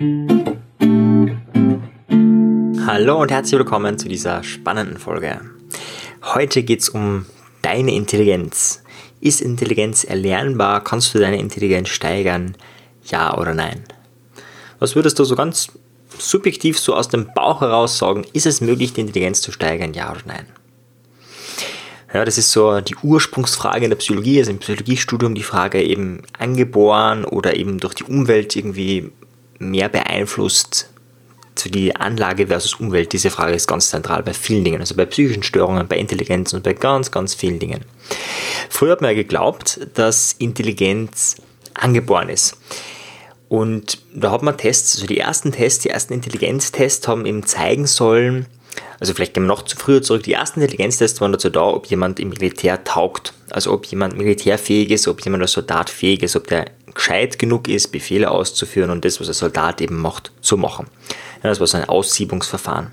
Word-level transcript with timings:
Hallo 0.00 1.34
und 3.20 3.32
herzlich 3.32 3.58
willkommen 3.58 3.98
zu 3.98 4.08
dieser 4.08 4.44
spannenden 4.44 4.96
Folge. 4.96 5.40
Heute 6.22 6.62
geht 6.62 6.82
es 6.82 6.88
um 6.88 7.26
deine 7.62 7.92
Intelligenz. 7.92 8.84
Ist 9.20 9.40
Intelligenz 9.40 10.04
erlernbar? 10.04 10.84
Kannst 10.84 11.12
du 11.14 11.18
deine 11.18 11.40
Intelligenz 11.40 11.88
steigern? 11.88 12.56
Ja 13.06 13.36
oder 13.36 13.54
nein? 13.54 13.82
Was 14.78 14.94
würdest 14.94 15.18
du 15.18 15.24
so 15.24 15.34
ganz 15.34 15.72
subjektiv 16.16 16.78
so 16.78 16.94
aus 16.94 17.08
dem 17.08 17.30
Bauch 17.34 17.60
heraus 17.60 17.98
sagen? 17.98 18.24
Ist 18.32 18.46
es 18.46 18.60
möglich, 18.60 18.92
die 18.92 19.00
Intelligenz 19.00 19.40
zu 19.40 19.50
steigern? 19.50 19.94
Ja 19.94 20.12
oder 20.12 20.22
nein? 20.26 20.46
Ja, 22.14 22.24
das 22.24 22.38
ist 22.38 22.52
so 22.52 22.80
die 22.80 22.94
Ursprungsfrage 23.02 23.82
in 23.82 23.90
der 23.90 23.96
Psychologie, 23.96 24.38
also 24.38 24.52
im 24.52 24.58
Psychologiestudium 24.58 25.34
die 25.34 25.42
Frage 25.42 25.82
eben 25.82 26.22
angeboren 26.38 27.24
oder 27.24 27.56
eben 27.56 27.80
durch 27.80 27.94
die 27.94 28.04
Umwelt 28.04 28.54
irgendwie 28.54 29.10
mehr 29.58 29.88
beeinflusst 29.88 30.90
die 31.66 31.96
Anlage 31.96 32.46
versus 32.46 32.74
Umwelt. 32.74 33.12
Diese 33.12 33.30
Frage 33.30 33.54
ist 33.54 33.66
ganz 33.66 33.90
zentral 33.90 34.22
bei 34.22 34.32
vielen 34.32 34.64
Dingen, 34.64 34.80
also 34.80 34.94
bei 34.94 35.04
psychischen 35.06 35.42
Störungen, 35.42 35.88
bei 35.88 35.96
Intelligenz 35.96 36.52
und 36.52 36.62
bei 36.62 36.72
ganz, 36.72 37.10
ganz 37.10 37.34
vielen 37.34 37.58
Dingen. 37.58 37.84
Früher 38.68 38.92
hat 38.92 39.00
man 39.00 39.10
ja 39.10 39.16
geglaubt, 39.16 39.80
dass 39.94 40.34
Intelligenz 40.38 41.36
angeboren 41.74 42.28
ist. 42.28 42.56
Und 43.48 43.98
da 44.14 44.30
hat 44.30 44.42
man 44.42 44.58
Tests, 44.58 44.96
also 44.96 45.06
die 45.06 45.18
ersten 45.18 45.52
Tests, 45.52 45.82
die 45.82 45.90
ersten 45.90 46.12
Intelligenztests 46.12 47.08
haben 47.08 47.24
eben 47.24 47.44
zeigen 47.46 47.86
sollen, 47.86 48.46
also 49.00 49.14
vielleicht 49.14 49.34
gehen 49.34 49.44
wir 49.44 49.48
noch 49.48 49.62
zu 49.62 49.76
früher 49.76 50.02
zurück. 50.02 50.22
Die 50.24 50.32
ersten 50.32 50.60
Intelligenztests 50.60 51.20
waren 51.20 51.32
dazu 51.32 51.50
da, 51.50 51.62
ob 51.62 51.86
jemand 51.86 52.18
im 52.20 52.30
Militär 52.30 52.82
taugt. 52.84 53.32
Also 53.50 53.72
ob 53.72 53.86
jemand 53.86 54.16
militärfähig 54.16 54.90
ist, 54.90 55.08
ob 55.08 55.20
jemand 55.24 55.42
als 55.42 55.52
Soldat 55.52 55.90
fähig 55.90 56.22
ist, 56.22 56.36
ob 56.36 56.46
der 56.48 56.66
gescheit 56.94 57.38
genug 57.38 57.68
ist, 57.68 57.88
Befehle 57.88 58.30
auszuführen 58.30 58.90
und 58.90 59.04
das, 59.04 59.20
was 59.20 59.28
ein 59.28 59.34
Soldat 59.34 59.80
eben 59.80 60.00
macht, 60.00 60.32
zu 60.40 60.56
machen. 60.56 60.86
Ja, 61.42 61.50
das 61.50 61.60
war 61.60 61.66
so 61.66 61.76
ein 61.76 61.88
Aussiebungsverfahren. 61.88 62.88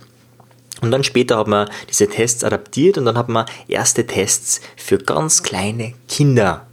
Und 0.81 0.91
dann 0.91 1.03
später 1.03 1.37
hat 1.37 1.47
man 1.47 1.69
diese 1.89 2.07
Tests 2.07 2.43
adaptiert 2.43 2.97
und 2.97 3.05
dann 3.05 3.17
hat 3.17 3.29
man 3.29 3.45
erste 3.67 4.05
Tests 4.05 4.61
für 4.75 4.97
ganz 4.97 5.41
kleine 5.41 5.93
Kinder 6.07 6.67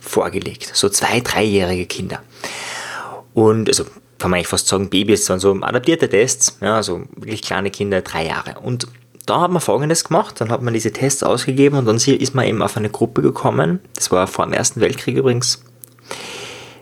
vorgelegt. 0.00 0.70
So 0.72 0.88
zwei, 0.88 1.20
dreijährige 1.20 1.86
Kinder. 1.86 2.22
Und 3.34 3.68
also 3.68 3.84
kann 4.20 4.30
man 4.30 4.38
eigentlich 4.38 4.48
fast 4.48 4.68
sagen, 4.68 4.90
Babys, 4.90 5.28
waren 5.30 5.40
so 5.40 5.52
adaptierte 5.52 6.08
Tests, 6.08 6.58
ja, 6.60 6.76
also 6.76 7.02
wirklich 7.16 7.42
kleine 7.42 7.70
Kinder, 7.70 8.02
drei 8.02 8.26
Jahre. 8.26 8.60
Und 8.60 8.86
da 9.26 9.40
hat 9.40 9.50
man 9.50 9.60
folgendes 9.60 10.04
gemacht, 10.04 10.40
dann 10.40 10.50
hat 10.50 10.62
man 10.62 10.74
diese 10.74 10.92
Tests 10.92 11.22
ausgegeben 11.22 11.78
und 11.78 11.86
dann 11.86 11.96
ist 11.96 12.34
man 12.34 12.46
eben 12.46 12.62
auf 12.62 12.76
eine 12.76 12.90
Gruppe 12.90 13.22
gekommen, 13.22 13.80
das 13.94 14.10
war 14.10 14.26
vor 14.26 14.44
dem 14.44 14.52
Ersten 14.52 14.80
Weltkrieg 14.80 15.16
übrigens, 15.16 15.62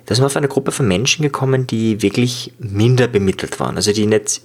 da 0.06 0.12
ist 0.12 0.18
man 0.18 0.26
auf 0.26 0.36
eine 0.36 0.48
Gruppe 0.48 0.72
von 0.72 0.88
Menschen 0.88 1.22
gekommen, 1.22 1.66
die 1.66 2.02
wirklich 2.02 2.52
minder 2.58 3.06
bemittelt 3.06 3.60
waren, 3.60 3.76
also 3.76 3.92
die 3.92 4.06
nicht, 4.06 4.40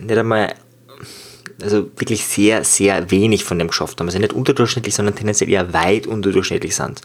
nicht 0.00 0.18
einmal, 0.18 0.54
also 1.62 1.90
wirklich 1.96 2.24
sehr, 2.24 2.64
sehr 2.64 3.10
wenig 3.10 3.44
von 3.44 3.58
dem 3.58 3.68
geschafft 3.68 3.98
haben, 3.98 4.06
also 4.06 4.18
nicht 4.18 4.32
unterdurchschnittlich, 4.32 4.94
sondern 4.94 5.14
tendenziell 5.14 5.50
eher 5.50 5.72
weit 5.72 6.06
unterdurchschnittlich 6.06 6.76
sind. 6.76 7.00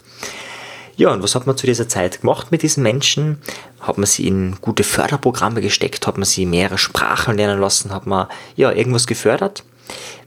Ja, 0.96 1.12
und 1.12 1.22
was 1.22 1.34
hat 1.34 1.46
man 1.46 1.56
zu 1.56 1.66
dieser 1.66 1.88
Zeit 1.88 2.22
gemacht 2.22 2.50
mit 2.50 2.62
diesen 2.62 2.82
Menschen? 2.82 3.38
Hat 3.80 3.98
man 3.98 4.06
sie 4.06 4.26
in 4.26 4.56
gute 4.62 4.82
Förderprogramme 4.82 5.60
gesteckt? 5.60 6.06
Hat 6.06 6.16
man 6.16 6.24
sie 6.24 6.46
mehrere 6.46 6.78
Sprachen 6.78 7.36
lernen 7.36 7.60
lassen? 7.60 7.92
Hat 7.92 8.06
man 8.06 8.28
ja 8.56 8.72
irgendwas 8.72 9.06
gefördert? 9.06 9.62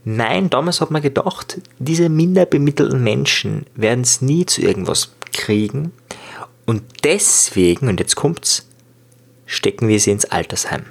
Nein, 0.05 0.49
damals 0.49 0.79
hat 0.79 0.91
man 0.91 1.01
gedacht, 1.01 1.59
diese 1.79 2.07
minder 2.07 2.45
bemittelten 2.45 3.03
Menschen 3.03 3.65
werden 3.75 4.01
es 4.01 4.21
nie 4.21 4.45
zu 4.45 4.61
irgendwas 4.61 5.11
kriegen. 5.33 5.91
Und 6.65 6.83
deswegen, 7.03 7.89
und 7.89 7.99
jetzt 7.99 8.15
kommt's, 8.15 8.67
stecken 9.47 9.87
wir 9.87 9.99
sie 9.99 10.11
ins 10.11 10.25
Altersheim. 10.25 10.85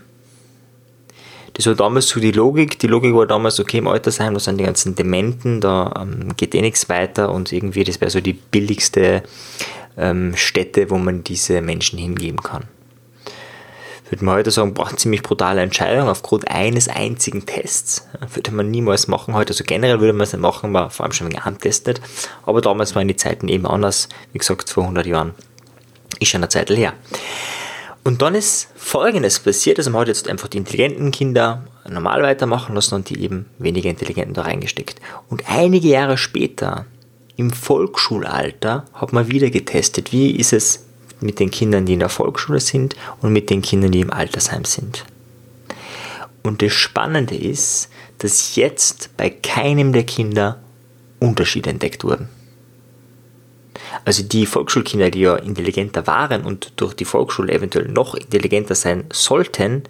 Das 1.59 1.67
war 1.67 1.75
damals 1.75 2.09
so 2.09 2.20
die 2.20 2.31
Logik. 2.31 2.78
Die 2.78 2.87
Logik 2.87 3.12
war 3.14 3.27
damals, 3.27 3.59
okay, 3.59 3.78
im 3.78 3.89
Altersheim, 3.89 4.33
da 4.33 4.39
sind 4.39 4.59
die 4.59 4.64
ganzen 4.64 4.95
Dementen, 4.95 5.61
da 5.61 5.92
ähm, 6.01 6.37
geht 6.37 6.55
eh 6.55 6.61
nichts 6.61 6.89
weiter 6.89 7.33
und 7.33 7.52
irgendwie, 7.52 7.83
das 7.83 8.01
wäre 8.01 8.13
so 8.13 8.20
die 8.20 8.33
billigste 8.33 9.24
ähm, 9.97 10.36
Stätte, 10.36 10.89
wo 10.89 10.98
man 10.98 11.24
diese 11.24 11.61
Menschen 11.61 11.98
hingeben 11.98 12.41
kann. 12.41 12.68
Würde 14.08 14.24
man 14.24 14.36
heute 14.36 14.52
sagen, 14.52 14.73
boah, 14.73 14.89
ziemlich 14.97 15.24
brutale 15.24 15.61
Entscheidung 15.61 16.08
aufgrund 16.08 16.48
eines 16.48 16.89
einzigen 16.89 17.45
Tests. 17.45 18.07
Würde 18.33 18.52
man 18.52 18.70
niemals 18.70 19.08
machen. 19.08 19.35
Heute, 19.35 19.52
also 19.52 19.64
generell 19.64 19.98
würde 19.98 20.13
man 20.13 20.23
es 20.23 20.33
nicht 20.33 20.41
machen, 20.41 20.73
war 20.73 20.91
vor 20.91 21.07
allem 21.07 21.13
schon 21.13 21.29
getestet. 21.29 22.01
Aber 22.47 22.61
damals 22.61 22.95
waren 22.95 23.08
die 23.08 23.17
Zeiten 23.17 23.48
eben 23.48 23.67
anders. 23.67 24.08
Wie 24.33 24.39
gesagt, 24.39 24.70
vor 24.70 24.85
100 24.85 25.07
Jahren. 25.08 25.35
Ist 26.20 26.29
schon 26.29 26.39
eine 26.39 26.48
Zeit 26.48 26.70
her. 26.70 26.92
Und 28.08 28.23
dann 28.23 28.35
ist 28.35 28.69
Folgendes 28.74 29.39
passiert, 29.39 29.77
also 29.77 29.91
man 29.91 30.01
hat 30.01 30.08
jetzt 30.08 30.29
einfach 30.29 30.48
die 30.48 30.57
intelligenten 30.57 31.11
Kinder 31.11 31.64
normal 31.86 32.23
weitermachen 32.23 32.74
lassen 32.74 32.95
und 32.95 33.11
die 33.11 33.23
eben 33.23 33.45
weniger 33.58 33.91
intelligenten 33.91 34.33
da 34.33 34.45
reingesteckt. 34.45 34.98
Und 35.29 35.42
einige 35.46 35.89
Jahre 35.89 36.17
später, 36.17 36.86
im 37.36 37.51
Volksschulalter, 37.51 38.86
hat 38.95 39.13
man 39.13 39.30
wieder 39.30 39.51
getestet, 39.51 40.11
wie 40.11 40.30
ist 40.30 40.55
es 40.55 40.86
mit 41.20 41.39
den 41.39 41.51
Kindern, 41.51 41.85
die 41.85 41.92
in 41.92 41.98
der 41.98 42.08
Volksschule 42.08 42.61
sind 42.61 42.97
und 43.20 43.35
mit 43.35 43.51
den 43.51 43.61
Kindern, 43.61 43.92
die 43.92 44.01
im 44.01 44.11
Altersheim 44.11 44.64
sind. 44.64 45.05
Und 46.42 46.63
das 46.63 46.73
Spannende 46.73 47.36
ist, 47.36 47.91
dass 48.17 48.57
jetzt 48.57 49.11
bei 49.18 49.29
keinem 49.29 49.92
der 49.92 50.05
Kinder 50.05 50.61
Unterschiede 51.20 51.68
entdeckt 51.68 52.05
wurden. 52.05 52.30
Also 54.05 54.23
die 54.23 54.47
Volksschulkinder, 54.47 55.11
die 55.11 55.20
ja 55.20 55.36
intelligenter 55.36 56.07
waren 56.07 56.45
und 56.45 56.73
durch 56.77 56.95
die 56.95 57.05
Volksschule 57.05 57.53
eventuell 57.53 57.89
noch 57.89 58.14
intelligenter 58.14 58.75
sein 58.75 59.05
sollten, 59.13 59.83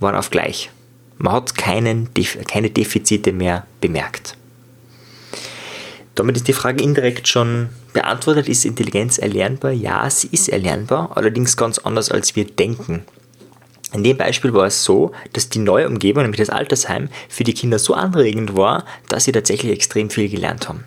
waren 0.00 0.16
auf 0.16 0.30
gleich. 0.30 0.70
Man 1.18 1.34
hat 1.34 1.54
keinen, 1.54 2.10
keine 2.48 2.70
Defizite 2.70 3.32
mehr 3.32 3.66
bemerkt. 3.80 4.36
Damit 6.14 6.36
ist 6.36 6.48
die 6.48 6.52
Frage 6.52 6.82
indirekt 6.82 7.26
schon 7.26 7.70
beantwortet. 7.92 8.48
Ist 8.48 8.64
Intelligenz 8.64 9.18
erlernbar? 9.18 9.72
Ja, 9.72 10.08
sie 10.10 10.28
ist 10.30 10.48
erlernbar, 10.48 11.10
allerdings 11.14 11.56
ganz 11.56 11.78
anders 11.78 12.10
als 12.10 12.36
wir 12.36 12.44
denken. 12.44 13.04
In 13.94 14.04
dem 14.04 14.16
Beispiel 14.16 14.54
war 14.54 14.66
es 14.66 14.84
so, 14.84 15.12
dass 15.32 15.48
die 15.48 15.58
neue 15.58 15.86
Umgebung, 15.86 16.22
nämlich 16.22 16.40
das 16.40 16.50
Altersheim, 16.50 17.08
für 17.28 17.44
die 17.44 17.52
Kinder 17.52 17.78
so 17.78 17.94
anregend 17.94 18.56
war, 18.56 18.84
dass 19.08 19.24
sie 19.24 19.32
tatsächlich 19.32 19.72
extrem 19.72 20.08
viel 20.08 20.28
gelernt 20.28 20.68
haben. 20.68 20.84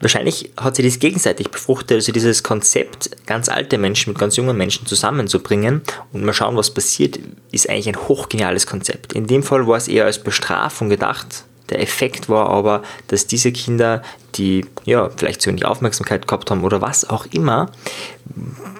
Wahrscheinlich 0.00 0.52
hat 0.56 0.76
sich 0.76 0.86
das 0.86 1.00
gegenseitig 1.00 1.50
befruchtet, 1.50 1.96
also 1.96 2.12
dieses 2.12 2.44
Konzept, 2.44 3.10
ganz 3.26 3.48
alte 3.48 3.78
Menschen 3.78 4.12
mit 4.12 4.18
ganz 4.20 4.36
jungen 4.36 4.56
Menschen 4.56 4.86
zusammenzubringen 4.86 5.82
und 6.12 6.24
mal 6.24 6.32
schauen, 6.32 6.56
was 6.56 6.72
passiert, 6.72 7.18
ist 7.50 7.68
eigentlich 7.68 7.88
ein 7.88 8.08
hochgeniales 8.08 8.66
Konzept. 8.66 9.12
In 9.14 9.26
dem 9.26 9.42
Fall 9.42 9.66
war 9.66 9.76
es 9.76 9.88
eher 9.88 10.04
als 10.04 10.22
Bestrafung 10.22 10.88
gedacht. 10.88 11.44
Der 11.70 11.82
Effekt 11.82 12.28
war 12.28 12.48
aber, 12.48 12.82
dass 13.08 13.26
diese 13.26 13.52
Kinder, 13.52 14.02
die 14.36 14.64
ja 14.84 15.10
vielleicht 15.10 15.42
zu 15.42 15.50
wenig 15.50 15.64
Aufmerksamkeit 15.64 16.26
gehabt 16.26 16.50
haben 16.50 16.64
oder 16.64 16.80
was 16.80 17.08
auch 17.08 17.26
immer, 17.26 17.70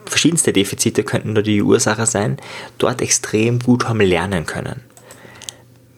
verschiedenste 0.06 0.53
Defizite 0.53 1.03
könnten 1.03 1.35
da 1.35 1.43
die 1.43 1.62
Ursache 1.62 2.06
sein, 2.06 2.39
dort 2.79 3.03
extrem 3.03 3.59
gut 3.59 3.89
haben 3.89 4.00
lernen 4.00 4.47
können. 4.47 4.83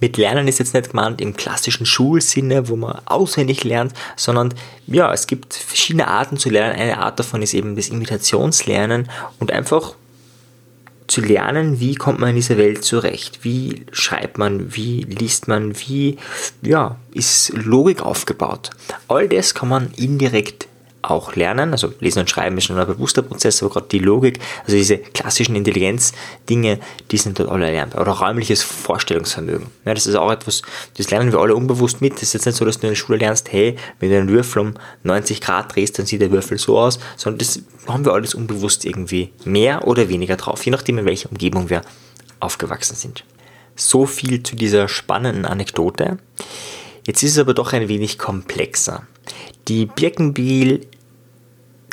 Mit 0.00 0.16
Lernen 0.16 0.49
ist 0.49 0.59
jetzt 0.59 0.75
nicht 0.75 0.91
gemeint 0.91 1.21
im 1.21 1.37
klassischen 1.37 1.87
Schulsinne, 1.87 2.69
wo 2.69 2.77
man 2.77 3.00
auswendig 3.05 3.65
lernt, 3.65 3.93
sondern 4.16 4.55
ja, 4.87 5.12
es 5.12 5.27
gibt 5.27 5.55
verschiedene 5.55 6.09
Arten 6.09 6.38
zu 6.38 6.49
lernen. 6.49 6.78
Eine 6.78 6.99
Art 6.99 7.19
davon 7.19 7.43
ist 7.43 7.55
eben 7.55 7.77
das 7.77 7.88
Imitationslernen 7.88 9.11
und 9.38 9.53
einfach 9.53 9.94
zu 11.11 11.21
lernen, 11.21 11.81
wie 11.81 11.97
kommt 11.97 12.21
man 12.21 12.31
in 12.31 12.37
dieser 12.37 12.56
Welt 12.56 12.84
zurecht, 12.84 13.41
wie 13.43 13.84
schreibt 13.91 14.38
man, 14.38 14.75
wie 14.75 15.03
liest 15.03 15.49
man, 15.49 15.77
wie 15.81 16.17
ja, 16.62 16.97
ist 17.12 17.50
Logik 17.53 18.00
aufgebaut. 18.00 18.71
All 19.09 19.28
das 19.28 19.55
kann 19.55 19.69
man 19.69 19.91
indirekt 19.97 20.69
auch 21.03 21.34
lernen. 21.34 21.72
Also 21.72 21.93
Lesen 22.00 22.21
und 22.21 22.31
Schreiben 22.31 22.59
ist 22.59 22.65
schon 22.65 22.78
ein 22.78 22.87
bewusster 22.87 23.22
Prozess, 23.22 23.62
aber 23.62 23.72
gerade 23.72 23.87
die 23.88 23.99
Logik, 23.99 24.38
also 24.65 24.77
diese 24.77 24.99
klassischen 24.99 25.56
Intelligenz-Dinge, 25.56 26.78
die 27.11 27.16
sind 27.16 27.38
dort 27.38 27.49
alle 27.49 27.66
erlernbar. 27.66 28.03
Oder 28.03 28.12
räumliches 28.12 28.62
Vorstellungsvermögen. 28.62 29.69
Ja, 29.85 29.94
das 29.94 30.06
ist 30.06 30.14
auch 30.14 30.31
etwas, 30.31 30.62
das 30.97 31.11
lernen 31.11 31.32
wir 31.32 31.41
alle 31.41 31.55
unbewusst 31.55 32.00
mit. 32.00 32.14
Das 32.14 32.23
ist 32.23 32.35
jetzt 32.35 32.47
nicht 32.47 32.56
so, 32.56 32.64
dass 32.64 32.79
du 32.79 32.87
in 32.87 32.93
der 32.93 32.97
Schule 32.97 33.19
lernst, 33.19 33.52
hey, 33.52 33.76
wenn 33.99 34.11
du 34.11 34.19
einen 34.19 34.29
Würfel 34.29 34.62
um 34.62 34.75
90 35.05 35.41
Grad 35.41 35.75
drehst, 35.75 35.99
dann 35.99 36.06
sieht 36.06 36.20
der 36.20 36.31
Würfel 36.31 36.58
so 36.58 36.79
aus, 36.79 36.99
sondern 37.17 37.38
das 37.38 37.62
haben 37.87 38.05
wir 38.05 38.12
alles 38.12 38.35
unbewusst 38.35 38.85
irgendwie 38.85 39.32
mehr 39.44 39.87
oder 39.87 40.08
weniger 40.08 40.37
drauf, 40.37 40.64
je 40.64 40.73
nachdem, 40.73 40.99
in 40.99 41.05
welcher 41.06 41.31
Umgebung 41.31 41.70
wir 41.70 41.82
aufgewachsen 42.41 42.96
sind. 42.96 43.25
So 43.76 44.06
viel 44.06 44.43
zu 44.43 44.56
dieser 44.56 44.88
spannenden 44.88 45.46
Anekdote. 45.46 46.19
Jetzt 47.10 47.24
ist 47.24 47.32
es 47.32 47.38
aber 47.38 47.54
doch 47.54 47.72
ein 47.72 47.88
wenig 47.88 48.18
komplexer. 48.18 49.02
Die 49.66 49.86
Birkenbiel 49.86 50.86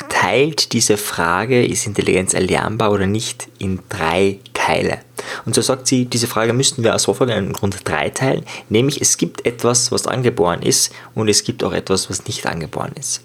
teilt 0.08 0.72
diese 0.72 0.96
Frage, 0.96 1.66
ist 1.66 1.88
Intelligenz 1.88 2.34
erlernbar 2.34 2.92
oder 2.92 3.08
nicht, 3.08 3.48
in 3.58 3.80
drei 3.88 4.38
Teile. 4.54 5.00
Und 5.44 5.56
so 5.56 5.60
sagt 5.60 5.88
sie, 5.88 6.04
diese 6.04 6.28
Frage 6.28 6.52
müssten 6.52 6.84
wir 6.84 6.94
aus 6.94 7.06
vorfolgenden 7.06 7.52
Grund 7.52 7.80
drei 7.82 8.10
teilen, 8.10 8.44
nämlich 8.68 9.00
es 9.00 9.16
gibt 9.16 9.44
etwas, 9.44 9.90
was 9.90 10.06
angeboren 10.06 10.62
ist 10.62 10.92
und 11.16 11.26
es 11.26 11.42
gibt 11.42 11.64
auch 11.64 11.72
etwas, 11.72 12.08
was 12.08 12.26
nicht 12.26 12.46
angeboren 12.46 12.92
ist. 12.94 13.24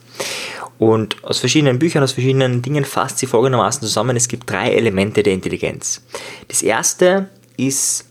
Und 0.79 1.23
aus 1.23 1.37
verschiedenen 1.37 1.77
Büchern, 1.77 2.01
aus 2.01 2.13
verschiedenen 2.13 2.63
Dingen 2.63 2.85
fasst 2.85 3.19
sie 3.19 3.27
folgendermaßen 3.27 3.81
zusammen. 3.81 4.17
Es 4.17 4.27
gibt 4.27 4.49
drei 4.49 4.73
Elemente 4.73 5.21
der 5.21 5.33
Intelligenz. 5.33 6.01
Das 6.47 6.63
erste 6.63 7.29
ist 7.55 8.05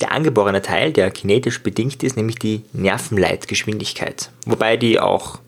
der 0.00 0.12
angeborene 0.12 0.62
Teil, 0.62 0.92
der 0.92 1.10
kinetisch 1.10 1.62
bedingt 1.62 2.02
ist, 2.02 2.16
nämlich 2.16 2.38
die 2.38 2.64
Nervenleitgeschwindigkeit. 2.72 4.30
Wobei 4.46 4.76
die 4.76 4.98
auch 4.98 5.38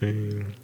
hm, 0.00 0.54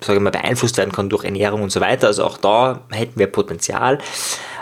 sage 0.00 0.18
ich 0.18 0.22
mal, 0.22 0.30
beeinflusst 0.30 0.76
werden 0.76 0.92
kann 0.92 1.08
durch 1.08 1.24
Ernährung 1.24 1.62
und 1.62 1.70
so 1.70 1.80
weiter. 1.80 2.06
Also 2.06 2.24
auch 2.24 2.38
da 2.38 2.80
hätten 2.90 3.18
wir 3.18 3.26
Potenzial. 3.26 3.98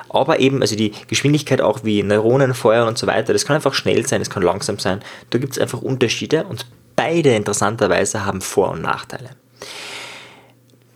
Aber 0.08 0.40
eben, 0.40 0.62
also 0.62 0.76
die 0.76 0.92
Geschwindigkeit 1.08 1.60
auch 1.60 1.80
wie 1.82 2.02
Neuronen 2.02 2.54
feuern 2.54 2.88
und 2.88 2.96
so 2.96 3.06
weiter, 3.06 3.32
das 3.32 3.44
kann 3.44 3.56
einfach 3.56 3.74
schnell 3.74 4.06
sein, 4.06 4.20
das 4.20 4.30
kann 4.30 4.42
langsam 4.42 4.78
sein. 4.78 5.02
Da 5.30 5.38
gibt 5.38 5.52
es 5.52 5.58
einfach 5.58 5.82
Unterschiede 5.82 6.44
und 6.44 6.66
beide 6.94 7.34
interessanterweise 7.34 8.24
haben 8.24 8.40
Vor- 8.40 8.70
und 8.70 8.82
Nachteile. 8.82 9.30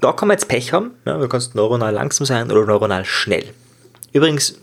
Da 0.00 0.12
kann 0.12 0.28
man 0.28 0.36
jetzt 0.36 0.48
Pech 0.48 0.72
haben, 0.72 0.92
ja, 1.04 1.18
du 1.18 1.28
kannst 1.28 1.54
neuronal 1.54 1.92
langsam 1.92 2.24
sein 2.24 2.50
oder 2.50 2.64
neuronal 2.64 3.04
schnell. 3.04 3.52
Übrigens, 4.12 4.58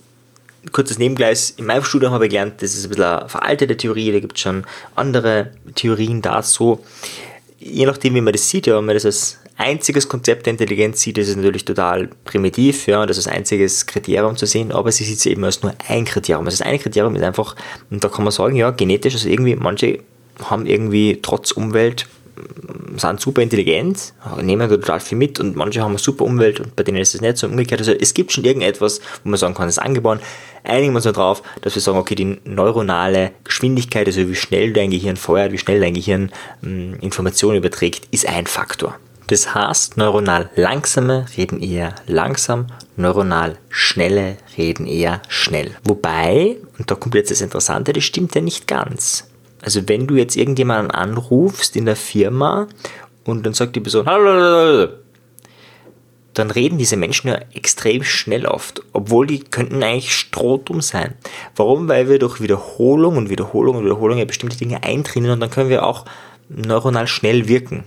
kurzes 0.71 0.99
Nebengleis, 0.99 1.51
in 1.51 1.65
meinem 1.65 1.83
Studium 1.83 2.11
habe 2.11 2.25
ich 2.25 2.31
gelernt, 2.31 2.61
das 2.61 2.75
ist 2.75 2.85
ein 2.85 2.89
bisschen 2.89 3.03
eine 3.05 3.29
veraltete 3.29 3.77
Theorie, 3.77 4.11
da 4.11 4.19
gibt 4.19 4.35
es 4.35 4.41
schon 4.41 4.65
andere 4.95 5.51
Theorien 5.75 6.21
dazu. 6.21 6.79
Je 7.59 7.85
nachdem, 7.85 8.15
wie 8.15 8.21
man 8.21 8.33
das 8.33 8.49
sieht, 8.49 8.67
ja, 8.67 8.77
wenn 8.77 8.85
man 8.85 8.95
das 8.95 9.05
als 9.05 9.39
einziges 9.57 10.07
Konzept 10.07 10.45
der 10.45 10.51
Intelligenz 10.51 11.01
sieht, 11.01 11.17
ist 11.17 11.29
es 11.29 11.35
natürlich 11.35 11.65
total 11.65 12.09
primitiv, 12.25 12.87
ja, 12.87 13.05
das 13.05 13.17
ist 13.17 13.27
einziges 13.27 13.85
Kriterium 13.85 14.37
zu 14.37 14.45
sehen, 14.45 14.71
aber 14.71 14.91
sie 14.91 15.03
sieht 15.03 15.17
es 15.17 15.25
eben 15.25 15.43
als 15.43 15.63
nur 15.63 15.73
ein 15.87 16.05
Kriterium. 16.05 16.45
Also 16.45 16.59
das 16.59 16.67
eine 16.67 16.79
Kriterium 16.79 17.15
ist 17.15 17.23
einfach, 17.23 17.55
und 17.89 18.03
da 18.03 18.09
kann 18.09 18.23
man 18.23 18.31
sagen, 18.31 18.55
ja, 18.55 18.69
genetisch, 18.71 19.15
also 19.15 19.27
irgendwie, 19.27 19.55
manche 19.55 19.99
haben 20.43 20.67
irgendwie 20.67 21.19
trotz 21.21 21.51
Umwelt 21.51 22.05
sind 22.97 23.19
super 23.21 23.41
intelligent, 23.41 24.13
nehmen 24.41 24.69
total 24.69 24.99
viel 24.99 25.17
mit 25.17 25.39
und 25.39 25.55
manche 25.55 25.81
haben 25.81 25.91
eine 25.91 25.99
super 25.99 26.25
Umwelt 26.25 26.59
und 26.59 26.75
bei 26.75 26.83
denen 26.83 26.97
ist 26.97 27.15
es 27.15 27.21
nicht 27.21 27.37
so 27.37 27.47
umgekehrt. 27.47 27.81
Also 27.81 27.93
es 27.93 28.13
gibt 28.13 28.31
schon 28.31 28.43
irgendetwas, 28.43 29.01
wo 29.23 29.29
man 29.29 29.37
sagen 29.37 29.53
kann, 29.53 29.67
es 29.67 29.77
ist 29.77 29.83
angeboren. 29.83 30.19
Einigen 30.63 30.93
wir 30.93 30.97
uns 30.97 31.05
darauf, 31.05 31.43
dass 31.61 31.75
wir 31.75 31.81
sagen, 31.81 31.97
okay, 31.97 32.15
die 32.15 32.39
neuronale 32.45 33.31
Geschwindigkeit, 33.43 34.07
also 34.07 34.27
wie 34.27 34.35
schnell 34.35 34.73
dein 34.73 34.89
Gehirn 34.89 35.15
feuert, 35.15 35.51
wie 35.51 35.57
schnell 35.57 35.79
dein 35.79 35.93
Gehirn 35.93 36.31
mh, 36.61 36.97
Informationen 37.01 37.57
überträgt, 37.57 38.07
ist 38.11 38.27
ein 38.27 38.47
Faktor. 38.47 38.97
Das 39.27 39.53
heißt, 39.53 39.97
neuronal 39.97 40.49
langsame 40.55 41.25
reden 41.35 41.61
eher 41.61 41.93
langsam, 42.05 42.67
neuronal 42.95 43.57
schnelle 43.69 44.37
reden 44.57 44.87
eher 44.87 45.21
schnell. 45.27 45.71
Wobei, 45.83 46.55
und 46.77 46.89
da 46.89 46.95
kommt 46.95 47.15
jetzt 47.15 47.31
das 47.31 47.41
Interessante, 47.41 47.91
das 47.91 48.05
stimmt 48.05 48.35
ja 48.35 48.41
nicht 48.41 48.67
ganz. 48.67 49.27
Also 49.61 49.87
wenn 49.87 50.07
du 50.07 50.15
jetzt 50.15 50.35
irgendjemanden 50.35 50.91
anrufst 50.91 51.75
in 51.75 51.85
der 51.85 51.95
Firma 51.95 52.67
und 53.25 53.45
dann 53.45 53.53
sagt 53.53 53.75
die 53.75 53.79
Person, 53.79 54.05
dann 56.33 56.51
reden 56.51 56.77
diese 56.77 56.97
Menschen 56.97 57.29
ja 57.29 57.39
extrem 57.53 58.03
schnell 58.03 58.45
oft, 58.45 58.83
obwohl 58.93 59.25
die 59.25 59.39
könnten 59.39 59.81
eigentlich 59.81 60.13
strohdumm 60.13 60.81
sein. 60.81 61.15
Warum? 61.55 61.87
Weil 61.87 62.09
wir 62.09 62.19
durch 62.19 62.41
Wiederholung 62.41 63.17
und 63.17 63.29
Wiederholung 63.29 63.77
und 63.77 63.85
Wiederholung 63.85 64.19
ja 64.19 64.25
bestimmte 64.25 64.57
Dinge 64.57 64.83
eintrainieren 64.83 65.33
und 65.33 65.39
dann 65.39 65.49
können 65.49 65.69
wir 65.69 65.85
auch 65.85 66.05
neuronal 66.49 67.07
schnell 67.07 67.47
wirken. 67.47 67.83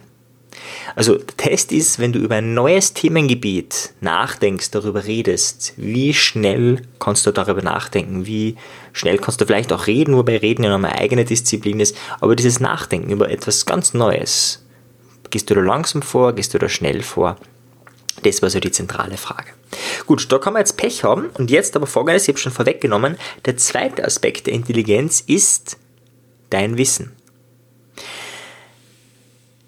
Also 0.96 1.16
der 1.16 1.36
Test 1.36 1.72
ist, 1.72 1.98
wenn 1.98 2.12
du 2.12 2.18
über 2.18 2.36
ein 2.36 2.54
neues 2.54 2.92
Themengebiet 2.92 3.92
nachdenkst, 4.00 4.70
darüber 4.70 5.04
redest, 5.06 5.74
wie 5.76 6.14
schnell 6.14 6.82
kannst 6.98 7.26
du 7.26 7.30
darüber 7.30 7.62
nachdenken, 7.62 8.26
wie 8.26 8.56
schnell 8.92 9.18
kannst 9.18 9.40
du 9.40 9.46
vielleicht 9.46 9.72
auch 9.72 9.86
reden, 9.86 10.16
wobei 10.16 10.38
Reden 10.38 10.64
ja 10.64 10.70
noch 10.70 10.76
eine 10.76 10.98
eigene 10.98 11.24
Disziplin 11.24 11.80
ist, 11.80 11.96
aber 12.20 12.36
dieses 12.36 12.60
Nachdenken 12.60 13.10
über 13.10 13.30
etwas 13.30 13.66
ganz 13.66 13.94
Neues, 13.94 14.64
gehst 15.30 15.50
du 15.50 15.54
da 15.54 15.60
langsam 15.60 16.02
vor, 16.02 16.34
gehst 16.34 16.54
du 16.54 16.58
da 16.58 16.68
schnell 16.68 17.02
vor? 17.02 17.36
Das 18.22 18.42
war 18.42 18.50
so 18.50 18.60
die 18.60 18.70
zentrale 18.70 19.16
Frage. 19.16 19.50
Gut, 20.06 20.30
da 20.30 20.38
kann 20.38 20.52
man 20.52 20.60
jetzt 20.60 20.76
Pech 20.76 21.04
haben 21.04 21.30
und 21.38 21.50
jetzt 21.50 21.76
aber 21.76 21.86
folgendes, 21.86 22.24
ich 22.24 22.28
habe 22.30 22.38
schon 22.38 22.52
vorweggenommen, 22.52 23.16
der 23.44 23.56
zweite 23.56 24.04
Aspekt 24.04 24.46
der 24.46 24.54
Intelligenz 24.54 25.22
ist 25.26 25.78
dein 26.50 26.76
Wissen. 26.76 27.12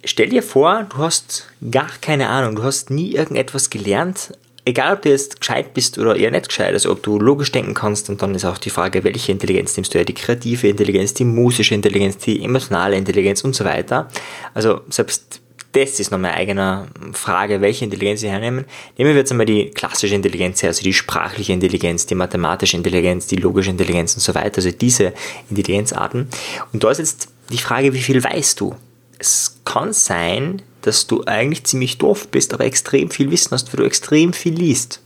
Stell 0.04 0.30
dir 0.30 0.42
vor, 0.42 0.86
du 0.90 0.98
hast 0.98 1.46
gar 1.70 1.88
keine 2.00 2.28
Ahnung, 2.28 2.56
du 2.56 2.64
hast 2.64 2.90
nie 2.90 3.12
irgendetwas 3.12 3.70
gelernt, 3.70 4.32
egal 4.64 4.94
ob 4.94 5.02
du 5.02 5.10
jetzt 5.10 5.40
gescheit 5.40 5.74
bist 5.74 5.96
oder 5.96 6.16
eher 6.16 6.32
nicht 6.32 6.48
gescheit, 6.48 6.72
also 6.72 6.90
ob 6.90 7.04
du 7.04 7.20
logisch 7.20 7.52
denken 7.52 7.74
kannst 7.74 8.10
und 8.10 8.20
dann 8.20 8.34
ist 8.34 8.44
auch 8.44 8.58
die 8.58 8.70
Frage, 8.70 9.04
welche 9.04 9.30
Intelligenz 9.30 9.76
nimmst 9.76 9.94
du 9.94 9.98
ja, 9.98 10.04
die 10.04 10.14
kreative 10.14 10.68
Intelligenz, 10.68 11.14
die 11.14 11.24
musische 11.24 11.74
Intelligenz, 11.74 12.18
die 12.18 12.42
emotionale 12.42 12.96
Intelligenz 12.96 13.44
und 13.44 13.54
so 13.54 13.64
weiter. 13.64 14.08
Also 14.54 14.80
selbst 14.88 15.40
das 15.70 16.00
ist 16.00 16.10
nochmal 16.10 16.32
eine 16.32 16.40
eigene 16.40 16.88
Frage, 17.12 17.60
welche 17.60 17.84
Intelligenz 17.84 18.20
sie 18.20 18.28
hernehmen. 18.28 18.66
Nehmen 18.98 19.10
wir 19.10 19.16
jetzt 19.16 19.30
einmal 19.30 19.46
die 19.46 19.70
klassische 19.70 20.14
Intelligenz 20.14 20.62
her, 20.62 20.70
also 20.70 20.82
die 20.82 20.92
sprachliche 20.92 21.52
Intelligenz, 21.52 22.06
die 22.06 22.14
mathematische 22.16 22.76
Intelligenz, 22.76 23.28
die 23.28 23.36
logische 23.36 23.70
Intelligenz 23.70 24.14
und 24.14 24.20
so 24.20 24.34
weiter, 24.34 24.56
also 24.56 24.70
diese 24.72 25.12
Intelligenzarten. 25.48 26.28
Und 26.72 26.84
da 26.84 26.90
ist 26.90 26.98
jetzt 26.98 27.28
die 27.50 27.58
Frage, 27.58 27.94
wie 27.94 28.02
viel 28.02 28.22
weißt 28.22 28.60
du? 28.60 28.74
Es 29.22 29.60
kann 29.64 29.92
sein, 29.92 30.62
dass 30.80 31.06
du 31.06 31.22
eigentlich 31.26 31.62
ziemlich 31.62 31.98
doof 31.98 32.26
bist, 32.28 32.52
aber 32.52 32.64
extrem 32.64 33.08
viel 33.08 33.30
Wissen 33.30 33.52
hast, 33.52 33.72
weil 33.72 33.78
du 33.78 33.86
extrem 33.86 34.32
viel 34.32 34.52
liest. 34.52 35.00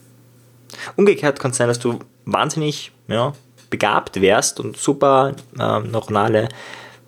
Umgekehrt 0.96 1.38
kann 1.38 1.50
es 1.50 1.58
sein, 1.58 1.68
dass 1.68 1.78
du 1.78 1.98
wahnsinnig 2.24 2.92
ja, 3.08 3.34
begabt 3.68 4.20
wärst 4.22 4.58
und 4.58 4.78
super 4.78 5.36
äh, 5.58 5.80
neuronale 5.80 6.48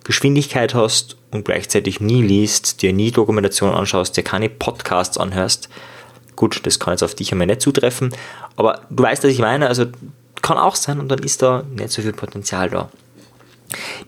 Geschwindigkeit 0.03 0.75
hast 0.75 1.17
und 1.31 1.45
gleichzeitig 1.45 1.99
nie 1.99 2.21
liest, 2.21 2.83
dir 2.83 2.93
nie 2.93 3.09
Dokumentationen 3.09 3.75
anschaust, 3.75 4.15
dir 4.15 4.23
keine 4.23 4.49
Podcasts 4.49 5.17
anhörst. 5.17 5.67
Gut, 6.35 6.61
das 6.63 6.79
kann 6.79 6.93
jetzt 6.93 7.03
auf 7.03 7.15
dich 7.15 7.31
einmal 7.31 7.47
nicht 7.47 7.61
zutreffen, 7.61 8.13
aber 8.55 8.81
du 8.91 9.03
weißt, 9.03 9.23
was 9.23 9.31
ich 9.31 9.39
meine, 9.39 9.67
also 9.67 9.87
kann 10.43 10.59
auch 10.59 10.75
sein 10.75 10.99
und 10.99 11.09
dann 11.09 11.19
ist 11.19 11.41
da 11.41 11.63
nicht 11.75 11.89
so 11.89 12.03
viel 12.03 12.13
Potenzial 12.13 12.69
da. 12.69 12.89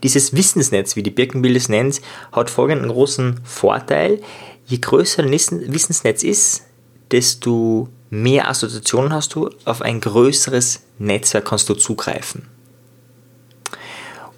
Dieses 0.02 0.34
Wissensnetz, 0.34 0.96
wie 0.96 1.02
die 1.02 1.10
Birkenbild 1.10 1.56
es 1.56 1.68
nennt, 1.68 2.00
hat 2.32 2.50
folgenden 2.50 2.90
großen 2.90 3.40
Vorteil. 3.44 4.20
Je 4.66 4.78
größer 4.78 5.22
ein 5.22 5.30
Wissensnetz 5.30 6.22
ist, 6.22 6.62
desto 7.10 7.88
mehr 8.10 8.48
Assoziationen 8.48 9.12
hast 9.12 9.34
du, 9.34 9.50
auf 9.64 9.82
ein 9.82 10.00
größeres 10.00 10.82
Netzwerk 10.98 11.46
kannst 11.46 11.68
du 11.68 11.74
zugreifen. 11.74 12.46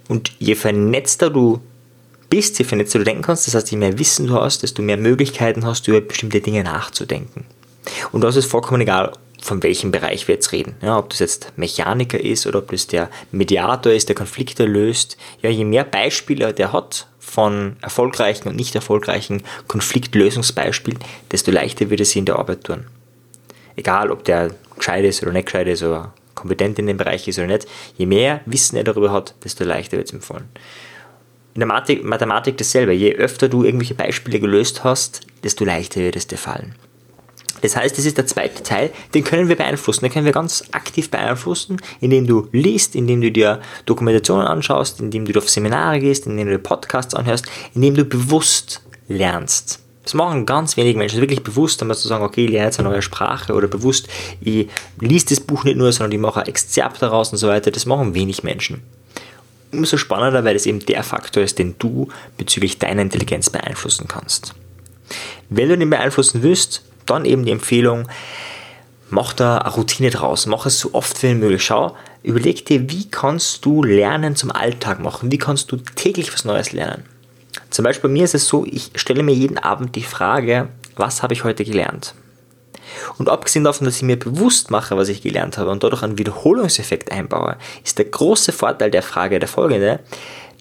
Und 0.08 0.32
je 0.38 0.54
vernetzter 0.54 1.30
du 1.30 1.60
bist, 2.28 2.58
je 2.58 2.64
vernetzter 2.64 2.98
du 2.98 3.04
denken 3.04 3.22
kannst, 3.22 3.46
das 3.46 3.54
heißt, 3.54 3.70
je 3.70 3.78
mehr 3.78 3.98
Wissen 3.98 4.26
du 4.26 4.34
hast, 4.34 4.62
desto 4.62 4.82
mehr 4.82 4.96
Möglichkeiten 4.96 5.64
hast 5.64 5.86
du 5.86 5.92
über 5.92 6.00
bestimmte 6.02 6.40
Dinge 6.40 6.62
nachzudenken. 6.62 7.46
Und 8.12 8.22
das 8.22 8.36
ist 8.36 8.50
vollkommen 8.50 8.82
egal, 8.82 9.12
von 9.44 9.62
welchem 9.62 9.92
Bereich 9.92 10.26
wir 10.26 10.36
jetzt 10.36 10.52
reden. 10.52 10.74
Ja, 10.80 10.98
ob 10.98 11.10
das 11.10 11.18
jetzt 11.18 11.52
Mechaniker 11.56 12.18
ist 12.18 12.46
oder 12.46 12.60
ob 12.60 12.70
das 12.70 12.86
der 12.86 13.10
Mediator 13.30 13.92
ist, 13.92 14.08
der 14.08 14.16
Konflikte 14.16 14.64
löst. 14.64 15.18
Ja, 15.42 15.50
je 15.50 15.66
mehr 15.66 15.84
Beispiele 15.84 16.54
der 16.54 16.72
hat 16.72 17.08
von 17.18 17.76
erfolgreichen 17.82 18.48
und 18.48 18.56
nicht 18.56 18.74
erfolgreichen 18.74 19.42
Konfliktlösungsbeispielen, 19.68 20.98
desto 21.30 21.50
leichter 21.50 21.90
wird 21.90 22.00
es 22.00 22.16
in 22.16 22.24
der 22.24 22.38
Arbeit 22.38 22.64
tun. 22.64 22.86
Egal, 23.76 24.10
ob 24.10 24.24
der 24.24 24.54
gescheit 24.78 25.04
ist 25.04 25.22
oder 25.22 25.32
nicht 25.32 25.46
gescheit 25.46 25.66
ist 25.66 25.82
oder 25.82 26.14
kompetent 26.34 26.78
in 26.78 26.86
dem 26.86 26.96
Bereich 26.96 27.28
ist 27.28 27.38
oder 27.38 27.48
nicht, 27.48 27.66
je 27.98 28.06
mehr 28.06 28.40
Wissen 28.46 28.76
er 28.76 28.84
darüber 28.84 29.12
hat, 29.12 29.34
desto 29.44 29.62
leichter 29.62 29.98
wird 29.98 30.06
es 30.06 30.14
ihm 30.14 30.22
fallen. 30.22 30.48
In 31.54 31.60
der 31.60 31.68
Mathematik 31.68 32.56
dasselbe. 32.56 32.94
Je 32.94 33.12
öfter 33.12 33.50
du 33.50 33.62
irgendwelche 33.62 33.94
Beispiele 33.94 34.40
gelöst 34.40 34.84
hast, 34.84 35.20
desto 35.44 35.66
leichter 35.66 36.00
wird 36.00 36.16
es 36.16 36.26
dir 36.26 36.38
fallen. 36.38 36.74
Das 37.64 37.76
heißt, 37.76 37.96
das 37.96 38.04
ist 38.04 38.18
der 38.18 38.26
zweite 38.26 38.62
Teil, 38.62 38.90
den 39.14 39.24
können 39.24 39.48
wir 39.48 39.56
beeinflussen, 39.56 40.04
den 40.04 40.12
können 40.12 40.26
wir 40.26 40.32
ganz 40.32 40.64
aktiv 40.72 41.10
beeinflussen, 41.10 41.78
indem 41.98 42.26
du 42.26 42.46
liest, 42.52 42.94
indem 42.94 43.22
du 43.22 43.32
dir 43.32 43.62
Dokumentationen 43.86 44.46
anschaust, 44.46 45.00
indem 45.00 45.24
du 45.24 45.38
auf 45.38 45.48
Seminare 45.48 45.98
gehst, 45.98 46.26
indem 46.26 46.46
du 46.46 46.58
Podcasts 46.58 47.14
anhörst, 47.14 47.46
indem 47.74 47.94
du 47.94 48.04
bewusst 48.04 48.82
lernst. 49.08 49.80
Das 50.02 50.12
machen 50.12 50.44
ganz 50.44 50.76
wenige 50.76 50.98
Menschen, 50.98 51.22
wirklich 51.22 51.42
bewusst, 51.42 51.80
einmal 51.80 51.96
zu 51.96 52.06
sagen, 52.06 52.22
okay, 52.22 52.44
ich 52.44 52.50
lerne 52.50 52.66
jetzt 52.66 52.80
eine 52.80 52.90
neue 52.90 53.00
Sprache 53.00 53.54
oder 53.54 53.66
bewusst, 53.66 54.08
ich 54.42 54.68
lese 55.00 55.28
das 55.30 55.40
Buch 55.40 55.64
nicht 55.64 55.78
nur, 55.78 55.90
sondern 55.90 56.12
ich 56.12 56.18
mache 56.18 56.40
ein 56.40 56.46
Exzerpt 56.46 57.00
daraus 57.00 57.32
und 57.32 57.38
so 57.38 57.48
weiter. 57.48 57.70
Das 57.70 57.86
machen 57.86 58.14
wenig 58.14 58.42
Menschen. 58.42 58.82
Umso 59.72 59.96
spannender, 59.96 60.44
weil 60.44 60.52
das 60.52 60.66
eben 60.66 60.80
der 60.80 61.02
Faktor 61.02 61.42
ist, 61.42 61.58
den 61.58 61.76
du 61.78 62.08
bezüglich 62.36 62.78
deiner 62.78 63.00
Intelligenz 63.00 63.48
beeinflussen 63.48 64.06
kannst. 64.06 64.52
Wenn 65.48 65.70
du 65.70 65.78
den 65.78 65.88
beeinflussen 65.88 66.42
willst, 66.42 66.82
dann 67.06 67.24
eben 67.24 67.44
die 67.44 67.52
Empfehlung, 67.52 68.08
mach 69.10 69.32
da 69.32 69.58
eine 69.58 69.74
Routine 69.74 70.10
draus, 70.10 70.46
mach 70.46 70.66
es 70.66 70.78
so 70.78 70.90
oft 70.92 71.22
wie 71.22 71.34
möglich. 71.34 71.64
Schau, 71.64 71.96
überleg 72.22 72.66
dir, 72.66 72.90
wie 72.90 73.08
kannst 73.10 73.64
du 73.64 73.82
Lernen 73.82 74.36
zum 74.36 74.50
Alltag 74.50 75.00
machen, 75.00 75.30
wie 75.30 75.38
kannst 75.38 75.70
du 75.72 75.76
täglich 75.76 76.32
was 76.32 76.44
Neues 76.44 76.72
lernen. 76.72 77.04
Zum 77.70 77.84
Beispiel 77.84 78.08
bei 78.08 78.12
mir 78.12 78.24
ist 78.24 78.34
es 78.34 78.46
so, 78.46 78.64
ich 78.66 78.90
stelle 78.94 79.22
mir 79.22 79.34
jeden 79.34 79.58
Abend 79.58 79.96
die 79.96 80.02
Frage, 80.02 80.68
was 80.96 81.22
habe 81.22 81.34
ich 81.34 81.44
heute 81.44 81.64
gelernt? 81.64 82.14
Und 83.18 83.28
abgesehen 83.28 83.64
davon, 83.64 83.84
dass 83.84 83.96
ich 83.96 84.02
mir 84.02 84.18
bewusst 84.18 84.70
mache, 84.70 84.96
was 84.96 85.08
ich 85.08 85.22
gelernt 85.22 85.58
habe 85.58 85.70
und 85.70 85.82
dadurch 85.82 86.02
einen 86.02 86.18
Wiederholungseffekt 86.18 87.10
einbaue, 87.10 87.56
ist 87.84 87.98
der 87.98 88.06
große 88.06 88.52
Vorteil 88.52 88.90
der 88.90 89.02
Frage 89.02 89.38
der 89.38 89.48
folgende, 89.48 90.00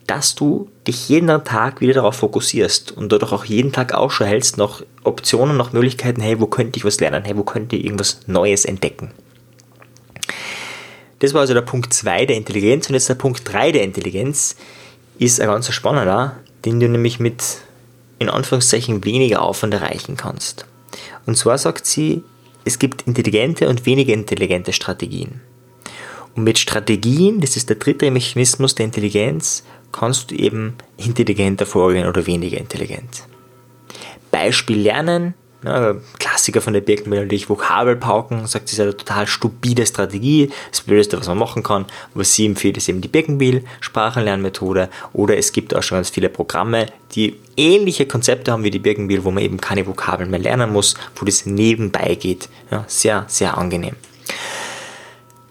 dass 0.08 0.36
du 0.36 0.70
dich 0.86 1.08
jeden 1.10 1.28
Tag 1.44 1.82
wieder 1.82 1.94
darauf 1.94 2.16
fokussierst 2.18 2.92
und 2.92 3.12
dadurch 3.12 3.32
auch 3.32 3.46
jeden 3.46 3.72
Tag 3.72 3.94
Ausschau 3.94 4.26
hältst 4.26 4.58
nach 4.58 4.82
Optionen, 5.04 5.56
nach 5.56 5.72
Möglichkeiten, 5.72 6.22
hey, 6.22 6.40
wo 6.40 6.48
könnte 6.48 6.78
ich 6.78 6.86
was 6.86 7.00
lernen, 7.00 7.24
hey, 7.24 7.38
wo 7.38 7.44
könnte 7.44 7.76
ich 7.76 7.86
irgendwas 7.86 8.20
Neues 8.28 8.66
entdecken. 8.66 9.12
Das 11.20 11.34
war 11.34 11.42
also 11.42 11.54
der 11.54 11.62
Punkt 11.62 11.94
2 11.94 12.26
der 12.26 12.36
Intelligenz 12.36 12.90
und 12.90 12.96
jetzt 12.96 13.08
der 13.08 13.16
Punkt 13.16 13.42
3 13.46 13.72
der 13.72 13.84
Intelligenz 13.84 14.58
ist 15.20 15.40
ein 15.40 15.48
ganz 15.48 15.72
spannender, 15.72 16.38
den 16.66 16.80
du 16.80 16.90
nämlich 16.90 17.20
mit 17.20 17.42
in 18.20 18.30
Anführungszeichen 18.30 19.04
weniger 19.06 19.42
Aufwand 19.42 19.74
erreichen 19.74 20.18
kannst. 20.18 20.66
Und 21.26 21.38
zwar 21.38 21.58
sagt 21.58 21.86
sie, 21.86 22.24
es 22.66 22.80
gibt 22.80 23.08
intelligente 23.08 23.70
und 23.70 23.86
weniger 23.86 24.14
intelligente 24.14 24.74
Strategien. 24.74 25.42
Und 26.36 26.44
mit 26.44 26.58
Strategien, 26.58 27.42
das 27.42 27.56
ist 27.56 27.70
der 27.70 27.76
dritte 27.78 28.10
Mechanismus 28.12 28.76
der 28.76 28.86
Intelligenz, 28.86 29.64
kannst 29.94 30.32
du 30.32 30.36
eben 30.36 30.74
intelligenter 30.98 31.66
vorgehen 31.66 32.08
oder 32.08 32.26
weniger 32.26 32.58
intelligent. 32.58 33.24
Beispiel 34.32 34.82
Lernen, 34.82 35.36
ja, 35.64 35.96
Klassiker 36.20 36.60
von 36.60 36.74
der 36.74 36.82
Birkenbill 36.82 37.22
natürlich 37.22 37.50
Vokabelpauken, 37.50 38.48
sagt, 38.48 38.68
sie 38.68 38.74
ist 38.74 38.80
eine 38.82 38.98
total 38.98 39.28
stupide 39.28 39.86
Strategie, 39.86 40.50
das 40.70 40.82
Blödeste, 40.82 41.18
was 41.18 41.28
man 41.28 41.38
machen 41.38 41.64
kann. 41.64 41.86
Was 42.14 42.34
sie 42.34 42.46
empfiehlt, 42.46 42.76
ist 42.76 42.90
eben 42.90 43.00
die 43.00 43.08
Birkenbill 43.08 43.64
Sprachenlernmethode 43.80 44.90
oder 45.14 45.38
es 45.38 45.54
gibt 45.54 45.74
auch 45.74 45.84
schon 45.84 46.00
ganz 46.00 46.10
viele 46.10 46.30
Programme, 46.30 46.88
die 47.14 47.36
ähnliche 47.56 48.06
Konzepte 48.06 48.52
haben 48.52 48.64
wie 48.64 48.72
die 48.72 48.80
Birkenbill, 48.80 49.24
wo 49.24 49.32
man 49.32 49.44
eben 49.44 49.62
keine 49.62 49.88
Vokabeln 49.88 50.30
mehr 50.30 50.40
lernen 50.40 50.74
muss, 50.74 50.96
wo 51.16 51.26
das 51.26 51.46
nebenbei 51.46 52.16
geht. 52.16 52.50
Ja, 52.70 52.84
sehr, 52.88 53.26
sehr 53.28 53.58
angenehm. 53.58 53.96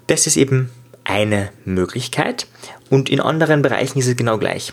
Das 0.09 0.27
ist 0.27 0.37
eben 0.37 0.71
eine 1.13 1.51
Möglichkeit. 1.67 2.47
Und 2.89 3.11
in 3.11 3.21
anderen 3.21 3.63
Bereichen 3.63 3.99
ist 3.99 4.07
es 4.07 4.17
genau 4.17 4.39
gleich. 4.39 4.73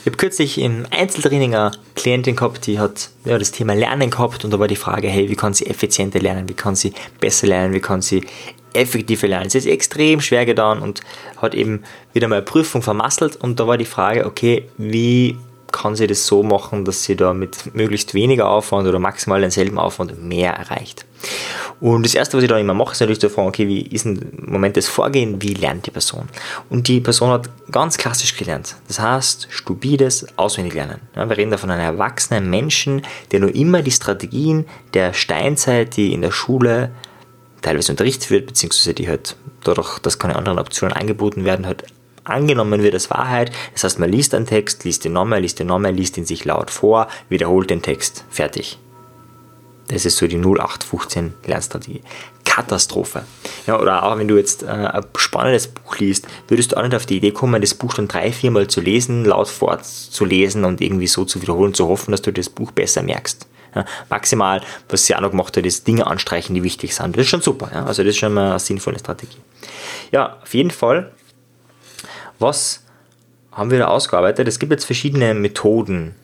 Ich 0.00 0.06
habe 0.06 0.16
kürzlich 0.16 0.58
im 0.58 0.86
Einzeltraining 0.90 1.54
eine 1.54 1.72
Klientin 1.96 2.36
gehabt, 2.36 2.66
die 2.66 2.78
hat 2.78 3.10
ja, 3.24 3.38
das 3.38 3.50
Thema 3.50 3.74
Lernen 3.74 4.10
gehabt. 4.10 4.44
Und 4.44 4.52
da 4.52 4.58
war 4.58 4.68
die 4.68 4.76
Frage, 4.76 5.08
hey, 5.08 5.28
wie 5.28 5.36
kann 5.36 5.54
sie 5.54 5.66
effizienter 5.66 6.20
lernen, 6.20 6.48
wie 6.48 6.54
kann 6.54 6.76
sie 6.76 6.92
besser 7.20 7.46
lernen, 7.46 7.74
wie 7.74 7.80
kann 7.80 8.02
sie 8.02 8.24
effektiver 8.72 9.26
lernen. 9.28 9.50
Sie 9.50 9.58
ist 9.58 9.66
extrem 9.66 10.20
schwer 10.20 10.46
getan 10.46 10.80
und 10.80 11.00
hat 11.38 11.54
eben 11.54 11.82
wieder 12.12 12.28
mal 12.28 12.36
eine 12.36 12.44
Prüfung 12.44 12.82
vermasselt. 12.82 13.36
Und 13.36 13.58
da 13.58 13.66
war 13.66 13.78
die 13.78 13.84
Frage, 13.84 14.26
okay, 14.26 14.68
wie 14.76 15.36
kann 15.74 15.96
sie 15.96 16.06
das 16.06 16.26
so 16.26 16.44
machen, 16.44 16.84
dass 16.84 17.02
sie 17.02 17.16
da 17.16 17.34
mit 17.34 17.74
möglichst 17.74 18.14
weniger 18.14 18.48
Aufwand 18.48 18.86
oder 18.86 19.00
maximal 19.00 19.40
denselben 19.40 19.76
Aufwand 19.78 20.22
mehr 20.22 20.52
erreicht. 20.52 21.04
Und 21.80 22.04
das 22.04 22.14
Erste, 22.14 22.36
was 22.36 22.44
ich 22.44 22.48
da 22.48 22.56
immer 22.56 22.74
mache, 22.74 22.92
ist 22.92 23.00
natürlich 23.00 23.20
zu 23.20 23.28
fragen, 23.28 23.48
okay, 23.48 23.66
wie 23.66 23.82
ist 23.82 24.06
im 24.06 24.20
Moment 24.46 24.76
das 24.76 24.86
Vorgehen, 24.86 25.42
wie 25.42 25.54
lernt 25.54 25.86
die 25.86 25.90
Person? 25.90 26.28
Und 26.70 26.86
die 26.86 27.00
Person 27.00 27.30
hat 27.30 27.50
ganz 27.72 27.98
klassisch 27.98 28.36
gelernt. 28.36 28.76
Das 28.86 29.00
heißt, 29.00 29.48
stupides 29.50 30.26
Auswendiglernen. 30.38 31.00
Ja, 31.16 31.28
wir 31.28 31.36
reden 31.36 31.50
da 31.50 31.56
von 31.56 31.72
einem 31.72 31.82
erwachsenen 31.82 32.48
Menschen, 32.48 33.02
der 33.32 33.40
nur 33.40 33.52
immer 33.52 33.82
die 33.82 33.90
Strategien 33.90 34.66
der 34.94 35.12
Steinzeit, 35.12 35.96
die 35.96 36.12
in 36.12 36.22
der 36.22 36.30
Schule 36.30 36.92
teilweise 37.62 37.90
unterrichtet 37.90 38.30
wird, 38.30 38.46
beziehungsweise 38.46 38.94
die 38.94 39.08
halt 39.08 39.34
dadurch, 39.64 39.98
dass 39.98 40.20
keine 40.20 40.36
anderen 40.36 40.60
Optionen 40.60 40.94
angeboten 40.94 41.44
werden, 41.44 41.66
halt 41.66 41.84
angenommen 42.24 42.82
wird 42.82 42.94
als 42.94 43.10
Wahrheit. 43.10 43.52
Das 43.72 43.84
heißt, 43.84 43.98
man 43.98 44.10
liest 44.10 44.34
einen 44.34 44.46
Text, 44.46 44.84
liest 44.84 45.04
ihn 45.04 45.12
nochmal, 45.12 45.40
liest 45.40 45.60
ihn 45.60 45.66
nochmal, 45.66 45.92
liest 45.92 46.16
ihn 46.18 46.24
sich 46.24 46.44
laut 46.44 46.70
vor, 46.70 47.08
wiederholt 47.28 47.70
den 47.70 47.82
Text. 47.82 48.24
Fertig. 48.30 48.78
Das 49.88 50.06
ist 50.06 50.16
so 50.16 50.26
die 50.26 50.36
0815 50.36 51.34
Lernstrategie. 51.46 52.00
Katastrophe. 52.44 53.24
Ja, 53.66 53.80
oder 53.80 54.04
auch 54.04 54.16
wenn 54.16 54.28
du 54.28 54.36
jetzt 54.36 54.62
äh, 54.62 54.66
ein 54.66 55.04
spannendes 55.16 55.66
Buch 55.66 55.98
liest, 55.98 56.26
würdest 56.46 56.72
du 56.72 56.76
auch 56.76 56.82
nicht 56.82 56.94
auf 56.94 57.04
die 57.04 57.16
Idee 57.16 57.32
kommen, 57.32 57.60
das 57.60 57.74
Buch 57.74 57.94
dann 57.94 58.06
drei, 58.06 58.32
viermal 58.32 58.68
zu 58.68 58.80
lesen, 58.80 59.24
laut 59.24 59.48
vorzulesen 59.48 60.64
und 60.64 60.80
irgendwie 60.80 61.08
so 61.08 61.24
zu 61.24 61.42
wiederholen, 61.42 61.74
zu 61.74 61.88
hoffen, 61.88 62.12
dass 62.12 62.22
du 62.22 62.32
das 62.32 62.48
Buch 62.48 62.70
besser 62.70 63.02
merkst. 63.02 63.46
Ja, 63.74 63.84
maximal, 64.08 64.62
was 64.88 65.04
sie 65.04 65.16
auch 65.16 65.20
noch 65.20 65.30
gemacht 65.30 65.56
hat, 65.56 65.66
ist 65.66 65.86
Dinge 65.86 66.06
anstreichen, 66.06 66.54
die 66.54 66.62
wichtig 66.62 66.94
sind. 66.94 67.16
Das 67.16 67.22
ist 67.22 67.28
schon 67.30 67.42
super. 67.42 67.70
Ja? 67.74 67.84
Also 67.86 68.04
das 68.04 68.10
ist 68.10 68.18
schon 68.18 68.32
mal 68.32 68.50
eine 68.50 68.60
sinnvolle 68.60 69.00
Strategie. 69.00 69.38
Ja, 70.12 70.36
auf 70.40 70.54
jeden 70.54 70.70
Fall, 70.70 71.10
was 72.44 72.84
haben 73.52 73.70
wir 73.70 73.78
da 73.78 73.86
ausgearbeitet? 73.86 74.46
Es 74.46 74.58
gibt 74.58 74.70
jetzt 74.70 74.84
verschiedene 74.84 75.34
Methoden 75.34 76.14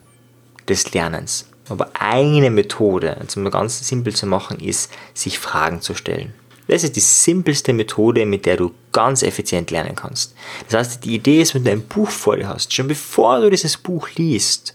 des 0.68 0.92
Lernens. 0.92 1.46
Aber 1.68 1.90
eine 1.94 2.50
Methode, 2.50 3.16
um 3.36 3.46
es 3.46 3.52
ganz 3.52 3.88
simpel 3.88 4.14
zu 4.14 4.26
machen, 4.26 4.58
ist, 4.60 4.92
sich 5.14 5.38
Fragen 5.38 5.80
zu 5.80 5.94
stellen. 5.94 6.34
Das 6.66 6.84
ist 6.84 6.94
die 6.96 7.00
simpelste 7.00 7.72
Methode, 7.72 8.26
mit 8.26 8.44
der 8.44 8.56
du 8.56 8.72
ganz 8.92 9.22
effizient 9.22 9.70
lernen 9.70 9.96
kannst. 9.96 10.34
Das 10.68 10.78
heißt, 10.78 11.04
die 11.04 11.14
Idee 11.14 11.40
ist, 11.40 11.54
wenn 11.54 11.64
du 11.64 11.70
ein 11.70 11.82
Buch 11.82 12.10
vor 12.10 12.36
dir 12.36 12.48
hast, 12.48 12.72
schon 12.72 12.86
bevor 12.86 13.40
du 13.40 13.50
dieses 13.50 13.76
Buch 13.76 14.08
liest, 14.16 14.74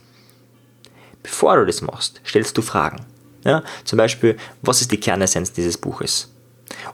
bevor 1.21 1.57
du 1.57 1.65
das 1.65 1.81
machst, 1.81 2.21
stellst 2.25 2.57
du 2.57 2.61
Fragen. 2.61 3.05
Ja, 3.45 3.63
zum 3.83 3.97
Beispiel, 3.97 4.37
was 4.61 4.81
ist 4.81 4.91
die 4.91 4.99
Kernessenz 4.99 5.53
dieses 5.53 5.77
Buches? 5.77 6.29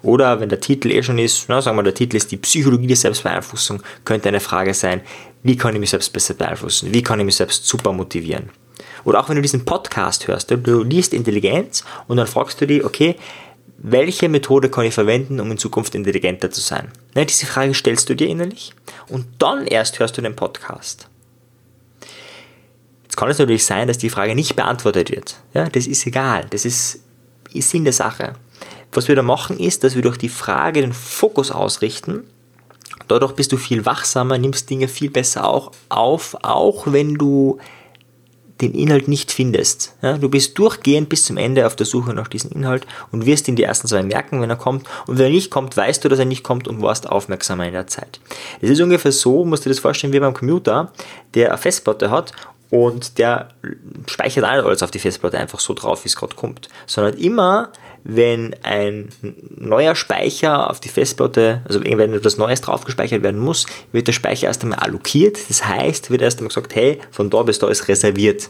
Oder 0.01 0.39
wenn 0.39 0.49
der 0.49 0.59
Titel 0.59 0.91
eh 0.91 1.03
schon 1.03 1.19
ist, 1.19 1.45
na, 1.47 1.61
sagen 1.61 1.77
wir, 1.77 1.83
der 1.83 1.93
Titel 1.93 2.17
ist 2.17 2.31
die 2.31 2.37
Psychologie 2.37 2.87
der 2.87 2.97
Selbstbeeinflussung, 2.97 3.81
könnte 4.03 4.29
eine 4.29 4.39
Frage 4.39 4.73
sein, 4.73 5.01
wie 5.43 5.55
kann 5.55 5.73
ich 5.73 5.79
mich 5.79 5.89
selbst 5.89 6.11
besser 6.11 6.33
beeinflussen? 6.33 6.93
Wie 6.93 7.01
kann 7.01 7.19
ich 7.19 7.25
mich 7.25 7.35
selbst 7.35 7.65
super 7.65 7.93
motivieren? 7.93 8.49
Oder 9.03 9.19
auch 9.19 9.29
wenn 9.29 9.35
du 9.35 9.41
diesen 9.41 9.65
Podcast 9.65 10.27
hörst, 10.27 10.51
du 10.51 10.83
liest 10.83 11.13
Intelligenz 11.13 11.83
und 12.07 12.17
dann 12.17 12.27
fragst 12.27 12.61
du 12.61 12.67
dich, 12.67 12.83
okay, 12.83 13.15
welche 13.83 14.29
Methode 14.29 14.69
kann 14.69 14.85
ich 14.85 14.93
verwenden, 14.93 15.39
um 15.39 15.49
in 15.49 15.57
Zukunft 15.57 15.95
intelligenter 15.95 16.51
zu 16.51 16.61
sein? 16.61 16.91
Ja, 17.15 17.25
diese 17.25 17.47
Frage 17.47 17.73
stellst 17.73 18.09
du 18.09 18.15
dir 18.15 18.27
innerlich 18.27 18.73
und 19.07 19.25
dann 19.39 19.65
erst 19.65 19.99
hörst 19.99 20.17
du 20.17 20.21
den 20.21 20.35
Podcast. 20.35 21.07
Jetzt 23.03 23.17
kann 23.17 23.29
es 23.29 23.39
natürlich 23.39 23.65
sein, 23.65 23.87
dass 23.87 23.97
die 23.97 24.09
Frage 24.09 24.35
nicht 24.35 24.55
beantwortet 24.55 25.09
wird. 25.09 25.37
Ja, 25.53 25.67
das 25.67 25.87
ist 25.87 26.05
egal. 26.05 26.45
Das 26.51 26.63
ist 26.63 27.01
Sinn 27.53 27.83
der 27.83 27.93
Sache. 27.93 28.33
Was 28.91 29.07
wir 29.07 29.15
da 29.15 29.21
machen, 29.21 29.59
ist, 29.59 29.83
dass 29.83 29.95
wir 29.95 30.01
durch 30.01 30.17
die 30.17 30.29
Frage 30.29 30.81
den 30.81 30.93
Fokus 30.93 31.51
ausrichten. 31.51 32.23
Dadurch 33.07 33.33
bist 33.33 33.51
du 33.51 33.57
viel 33.57 33.85
wachsamer, 33.85 34.37
nimmst 34.37 34.69
Dinge 34.69 34.87
viel 34.87 35.09
besser 35.09 35.47
auch 35.47 35.71
auf, 35.89 36.37
auch 36.41 36.85
wenn 36.87 37.15
du 37.15 37.59
den 38.61 38.73
Inhalt 38.73 39.07
nicht 39.07 39.31
findest. 39.31 39.95
Ja, 40.01 40.17
du 40.17 40.29
bist 40.29 40.57
durchgehend 40.57 41.09
bis 41.09 41.25
zum 41.25 41.37
Ende 41.37 41.65
auf 41.65 41.75
der 41.75 41.85
Suche 41.85 42.13
nach 42.13 42.27
diesem 42.27 42.51
Inhalt 42.51 42.85
und 43.11 43.25
wirst 43.25 43.47
ihn 43.47 43.55
die 43.55 43.63
ersten 43.63 43.87
zwei 43.87 44.03
merken, 44.03 44.41
wenn 44.41 44.49
er 44.49 44.55
kommt. 44.55 44.87
Und 45.07 45.17
wenn 45.17 45.25
er 45.25 45.31
nicht 45.31 45.49
kommt, 45.49 45.75
weißt 45.75 46.03
du, 46.03 46.09
dass 46.09 46.19
er 46.19 46.25
nicht 46.25 46.43
kommt 46.43 46.67
und 46.67 46.81
warst 46.81 47.09
aufmerksamer 47.09 47.65
in 47.65 47.73
der 47.73 47.87
Zeit. 47.87 48.19
Es 48.61 48.69
ist 48.69 48.81
ungefähr 48.81 49.11
so, 49.11 49.45
musst 49.45 49.65
du 49.65 49.69
dir 49.69 49.73
das 49.73 49.81
vorstellen, 49.81 50.13
wie 50.13 50.19
beim 50.19 50.33
Computer, 50.33 50.91
der 51.33 51.49
eine 51.49 51.57
Festplatte 51.57 52.11
hat 52.11 52.33
und 52.69 53.17
der 53.17 53.49
speichert 54.07 54.45
alles 54.45 54.83
auf 54.83 54.91
die 54.91 54.99
Festplatte 54.99 55.37
einfach 55.37 55.59
so 55.59 55.73
drauf, 55.73 56.05
wie 56.05 56.09
es 56.09 56.15
gerade 56.15 56.35
kommt, 56.35 56.69
sondern 56.85 57.15
immer, 57.15 57.71
wenn 58.03 58.55
ein 58.63 59.09
neuer 59.55 59.95
Speicher 59.95 60.69
auf 60.69 60.79
die 60.79 60.89
Festplatte, 60.89 61.61
also 61.67 61.83
wenn 61.83 62.13
etwas 62.13 62.37
Neues 62.37 62.61
drauf 62.61 62.83
gespeichert 62.83 63.23
werden 63.23 63.39
muss, 63.39 63.65
wird 63.91 64.07
der 64.07 64.13
Speicher 64.13 64.47
erst 64.47 64.63
einmal 64.63 64.79
allokiert. 64.79 65.37
Das 65.49 65.65
heißt, 65.65 66.09
wird 66.09 66.21
erst 66.21 66.39
einmal 66.39 66.49
gesagt, 66.49 66.75
hey, 66.75 66.99
von 67.11 67.29
da 67.29 67.43
bis 67.43 67.59
da 67.59 67.69
ist 67.69 67.87
reserviert. 67.87 68.49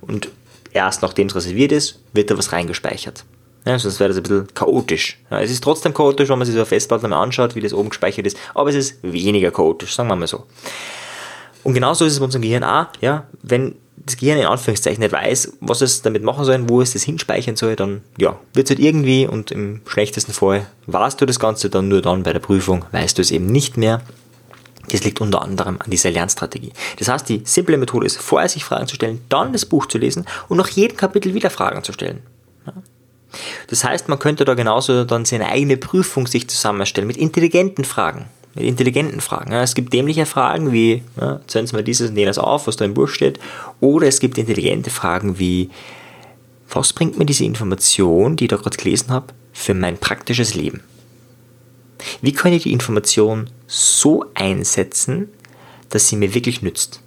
Und 0.00 0.28
erst 0.72 1.02
nachdem 1.02 1.28
es 1.28 1.34
reserviert 1.34 1.72
ist, 1.72 2.00
wird 2.12 2.30
da 2.30 2.38
was 2.38 2.52
reingespeichert. 2.52 3.24
Ja, 3.66 3.78
sonst 3.78 4.00
wäre 4.00 4.08
das 4.08 4.16
ein 4.16 4.22
bisschen 4.22 4.54
chaotisch. 4.54 5.18
Ja, 5.30 5.40
es 5.40 5.50
ist 5.50 5.62
trotzdem 5.62 5.92
chaotisch, 5.92 6.28
wenn 6.28 6.38
man 6.38 6.46
sich 6.46 6.54
so 6.54 6.60
eine 6.60 6.66
Festplatte 6.66 7.06
mal 7.08 7.22
anschaut, 7.22 7.54
wie 7.54 7.60
das 7.60 7.74
oben 7.74 7.90
gespeichert 7.90 8.26
ist, 8.26 8.38
aber 8.54 8.70
es 8.70 8.76
ist 8.76 8.98
weniger 9.02 9.50
chaotisch, 9.50 9.94
sagen 9.94 10.08
wir 10.08 10.16
mal 10.16 10.26
so. 10.26 10.46
Und 11.62 11.74
genauso 11.74 12.06
ist 12.06 12.14
es 12.14 12.18
bei 12.18 12.24
unserem 12.24 12.42
Gehirn 12.42 12.64
auch, 12.64 12.86
ja, 13.02 13.26
wenn 13.42 13.76
das 14.10 14.18
Gehirn 14.18 14.38
in 14.38 14.46
Anführungszeichen 14.46 15.00
nicht 15.00 15.12
weiß, 15.12 15.52
was 15.60 15.80
es 15.80 16.02
damit 16.02 16.22
machen 16.22 16.44
soll, 16.44 16.68
wo 16.68 16.80
es 16.80 16.92
das 16.92 17.02
hinspeichern 17.02 17.56
soll, 17.56 17.76
dann 17.76 18.02
ja, 18.18 18.38
wird 18.52 18.66
es 18.66 18.76
halt 18.76 18.84
irgendwie 18.84 19.26
und 19.26 19.50
im 19.50 19.80
schlechtesten 19.86 20.32
Fall 20.32 20.66
warst 20.86 21.20
du 21.20 21.26
das 21.26 21.38
Ganze 21.38 21.70
dann 21.70 21.88
nur 21.88 22.02
dann 22.02 22.22
bei 22.22 22.32
der 22.32 22.40
Prüfung, 22.40 22.84
weißt 22.92 23.18
du 23.18 23.22
es 23.22 23.30
eben 23.30 23.46
nicht 23.46 23.76
mehr. 23.76 24.02
Das 24.90 25.04
liegt 25.04 25.20
unter 25.20 25.42
anderem 25.42 25.76
an 25.78 25.90
dieser 25.90 26.10
Lernstrategie. 26.10 26.72
Das 26.98 27.08
heißt, 27.08 27.28
die 27.28 27.42
simple 27.44 27.76
Methode 27.76 28.06
ist, 28.06 28.18
vorher 28.18 28.48
sich 28.48 28.64
Fragen 28.64 28.88
zu 28.88 28.96
stellen, 28.96 29.20
dann 29.28 29.52
das 29.52 29.64
Buch 29.64 29.86
zu 29.86 29.98
lesen 29.98 30.26
und 30.48 30.56
nach 30.56 30.68
jedem 30.68 30.96
Kapitel 30.96 31.34
wieder 31.34 31.50
Fragen 31.50 31.84
zu 31.84 31.92
stellen. 31.92 32.20
Das 33.68 33.84
heißt, 33.84 34.08
man 34.08 34.18
könnte 34.18 34.44
da 34.44 34.54
genauso 34.54 35.04
dann 35.04 35.24
seine 35.24 35.46
eigene 35.46 35.76
Prüfung 35.76 36.26
sich 36.26 36.48
zusammenstellen 36.48 37.06
mit 37.06 37.16
intelligenten 37.16 37.84
Fragen 37.84 38.26
mit 38.54 38.64
intelligenten 38.64 39.20
Fragen. 39.20 39.52
es 39.52 39.74
gibt 39.74 39.92
dämliche 39.92 40.26
Fragen 40.26 40.72
wie, 40.72 41.02
ja, 41.20 41.40
zählen 41.46 41.66
Sie 41.66 41.74
mal 41.74 41.84
dieses 41.84 42.10
und 42.10 42.16
jenes 42.16 42.38
auf, 42.38 42.66
was 42.66 42.76
da 42.76 42.84
im 42.84 42.94
Buch 42.94 43.08
steht. 43.08 43.38
Oder 43.80 44.08
es 44.08 44.20
gibt 44.20 44.38
intelligente 44.38 44.90
Fragen 44.90 45.38
wie, 45.38 45.70
was 46.68 46.92
bringt 46.92 47.18
mir 47.18 47.26
diese 47.26 47.44
Information, 47.44 48.36
die 48.36 48.44
ich 48.44 48.50
da 48.50 48.56
gerade 48.56 48.76
gelesen 48.76 49.10
habe, 49.10 49.34
für 49.52 49.74
mein 49.74 49.98
praktisches 49.98 50.54
Leben? 50.54 50.82
Wie 52.22 52.32
kann 52.32 52.52
ich 52.52 52.62
die 52.64 52.72
Information 52.72 53.50
so 53.66 54.24
einsetzen, 54.34 55.28
dass 55.90 56.08
sie 56.08 56.16
mir 56.16 56.34
wirklich 56.34 56.62
nützt? 56.62 57.00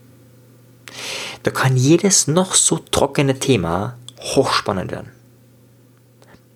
Da 1.44 1.52
kann 1.52 1.76
jedes 1.76 2.28
noch 2.28 2.54
so 2.54 2.78
trockene 2.78 3.40
Thema 3.40 3.98
hochspannend 4.20 4.92
werden. 4.92 5.12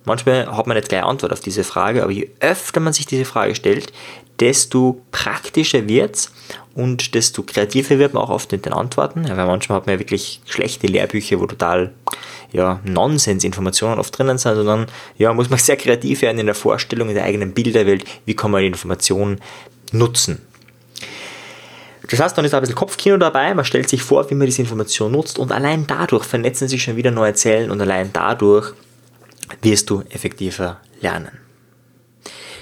Manchmal 0.05 0.55
hat 0.55 0.67
man 0.67 0.77
nicht 0.77 0.87
gleich 0.87 1.03
Antwort 1.03 1.33
auf 1.33 1.41
diese 1.41 1.65
Frage, 1.65 2.03
aber 2.03 2.11
je 2.11 2.29
öfter 2.39 2.79
man 2.79 2.93
sich 2.93 3.07
diese 3.07 3.25
Frage 3.25 3.55
stellt, 3.55 3.91
desto 4.39 5.01
praktischer 5.11 5.87
wird 5.87 6.15
es 6.15 6.31
und 6.75 7.15
desto 7.15 7.43
kreativer 7.43 7.97
wird 7.97 8.13
man 8.13 8.23
auch 8.23 8.29
oft 8.29 8.51
mit 8.51 8.65
den 8.65 8.73
Antworten. 8.73 9.27
Weil 9.27 9.47
manchmal 9.47 9.77
hat 9.77 9.87
man 9.87 9.95
ja 9.95 9.99
wirklich 9.99 10.41
schlechte 10.45 10.87
Lehrbücher, 10.87 11.39
wo 11.39 11.47
total 11.47 11.91
ja, 12.51 12.79
Nonsens-Informationen 12.83 13.99
oft 13.99 14.17
drinnen 14.17 14.37
sind, 14.37 14.55
sondern 14.55 14.85
ja, 15.17 15.33
muss 15.33 15.49
man 15.49 15.57
sehr 15.59 15.77
kreativ 15.77 16.21
werden 16.21 16.39
in 16.39 16.45
der 16.45 16.55
Vorstellung, 16.55 17.09
in 17.09 17.15
der 17.15 17.23
eigenen 17.23 17.53
Bilderwelt, 17.53 18.05
wie 18.25 18.35
kann 18.35 18.51
man 18.51 18.61
die 18.61 18.67
Information 18.67 19.39
nutzen. 19.91 20.41
Das 22.09 22.19
heißt, 22.19 22.37
dann 22.37 22.45
ist 22.45 22.53
ein 22.53 22.61
bisschen 22.61 22.75
Kopfkino 22.75 23.17
dabei, 23.17 23.53
man 23.53 23.65
stellt 23.65 23.89
sich 23.89 24.01
vor, 24.01 24.29
wie 24.29 24.35
man 24.35 24.45
diese 24.45 24.61
Information 24.61 25.11
nutzt 25.11 25.39
und 25.39 25.51
allein 25.51 25.87
dadurch 25.87 26.23
vernetzen 26.23 26.67
sich 26.67 26.83
schon 26.83 26.95
wieder 26.95 27.11
neue 27.11 27.33
Zellen 27.33 27.69
und 27.69 27.81
allein 27.81 28.11
dadurch 28.13 28.73
wirst 29.61 29.89
du 29.89 30.03
effektiver 30.09 30.79
lernen. 31.01 31.46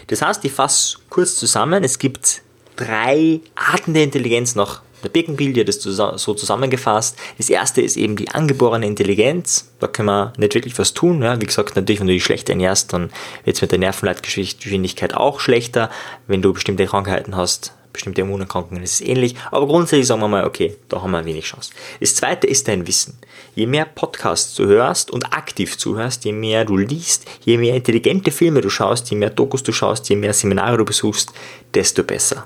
Das 0.07 0.21
heißt, 0.21 0.45
ich 0.45 0.51
fasse 0.51 0.97
kurz 1.09 1.35
zusammen, 1.35 1.83
es 1.83 1.99
gibt 1.99 2.41
drei 2.75 3.41
Arten 3.55 3.93
der 3.93 4.03
Intelligenz 4.03 4.55
nach 4.55 4.81
der 5.03 5.09
Birkenbild, 5.09 5.55
hat 5.57 5.67
das 5.67 5.81
so 5.83 6.33
zusammengefasst. 6.33 7.15
Das 7.37 7.49
erste 7.49 7.81
ist 7.81 7.95
eben 7.95 8.15
die 8.15 8.29
angeborene 8.29 8.87
Intelligenz. 8.87 9.71
Da 9.79 9.85
kann 9.85 10.07
man 10.07 10.33
nicht 10.37 10.55
wirklich 10.55 10.77
was 10.79 10.95
tun. 10.95 11.21
Ja. 11.21 11.39
Wie 11.39 11.45
gesagt, 11.45 11.75
natürlich, 11.75 11.99
wenn 11.99 12.07
du 12.07 12.13
dich 12.13 12.23
schlecht 12.23 12.49
ernährst, 12.49 12.91
dann 12.91 13.11
wird 13.43 13.55
es 13.55 13.61
mit 13.61 13.71
der 13.71 13.79
Nervenleitgeschwindigkeit 13.79 15.13
auch 15.13 15.39
schlechter. 15.39 15.91
Wenn 16.25 16.41
du 16.41 16.53
bestimmte 16.53 16.87
Krankheiten 16.87 17.35
hast, 17.35 17.74
bestimmte 17.95 18.21
Immunerkrankungen 18.21 18.83
ist 18.83 18.93
es 18.93 19.01
ähnlich. 19.01 19.35
Aber 19.51 19.65
grundsätzlich 19.65 20.07
sagen 20.07 20.21
wir 20.21 20.27
mal, 20.27 20.45
okay, 20.45 20.77
da 20.89 21.01
haben 21.01 21.11
wir 21.11 21.25
wenig 21.25 21.45
Chance. 21.45 21.71
Das 21.99 22.15
zweite 22.15 22.47
ist 22.47 22.67
dein 22.67 22.87
Wissen. 22.87 23.17
Je 23.55 23.65
mehr 23.65 23.85
Podcasts 23.85 24.55
du 24.55 24.65
hörst 24.65 25.11
und 25.11 25.33
aktiv 25.33 25.77
zuhörst, 25.77 26.25
je 26.25 26.33
mehr 26.33 26.65
du 26.65 26.77
liest, 26.77 27.25
je 27.43 27.57
mehr 27.57 27.75
intelligente 27.75 28.31
Filme 28.31 28.61
du 28.61 28.69
schaust, 28.69 29.09
je 29.09 29.17
mehr 29.17 29.29
Dokus 29.29 29.63
du 29.63 29.71
schaust, 29.71 30.09
je 30.09 30.15
mehr 30.15 30.33
Seminare 30.33 30.77
du 30.77 30.85
besuchst, 30.85 31.31
desto 31.73 32.03
besser. 32.03 32.45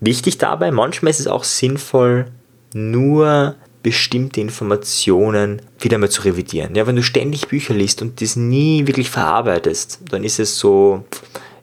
Wichtig 0.00 0.38
dabei, 0.38 0.70
manchmal 0.70 1.10
ist 1.10 1.20
es 1.20 1.26
auch 1.26 1.44
sinnvoll, 1.44 2.26
nur 2.72 3.56
bestimmte 3.82 4.40
Informationen 4.40 5.62
wieder 5.78 5.98
mal 5.98 6.10
zu 6.10 6.22
revidieren. 6.22 6.74
Ja, 6.74 6.86
wenn 6.86 6.96
du 6.96 7.02
ständig 7.02 7.48
Bücher 7.48 7.74
liest 7.74 8.02
und 8.02 8.20
das 8.20 8.36
nie 8.36 8.86
wirklich 8.86 9.10
verarbeitest, 9.10 10.00
dann 10.10 10.24
ist 10.24 10.38
es 10.38 10.58
so, 10.58 11.04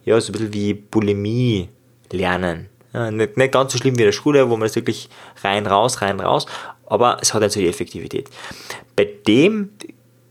ja, 0.06 0.20
so 0.20 0.30
ein 0.30 0.34
bisschen 0.34 0.54
wie 0.54 0.74
Bulimie 0.74 1.70
lernen. 2.12 2.70
Ja, 2.94 3.12
nicht, 3.12 3.38
nicht 3.38 3.52
ganz 3.52 3.74
so 3.74 3.78
schlimm 3.78 3.98
wie 3.98 4.02
in 4.02 4.08
der 4.08 4.14
Schule, 4.14 4.50
wo 4.50 4.56
man 4.56 4.68
das 4.68 4.76
wirklich 4.76 5.10
rein, 5.44 5.68
raus, 5.68 6.02
rein, 6.02 6.20
raus, 6.20 6.46
aber 6.86 7.18
es 7.22 7.34
hat 7.34 7.42
natürlich 7.42 7.70
Effektivität. 7.70 8.30
Bei 8.96 9.08
dem 9.28 9.72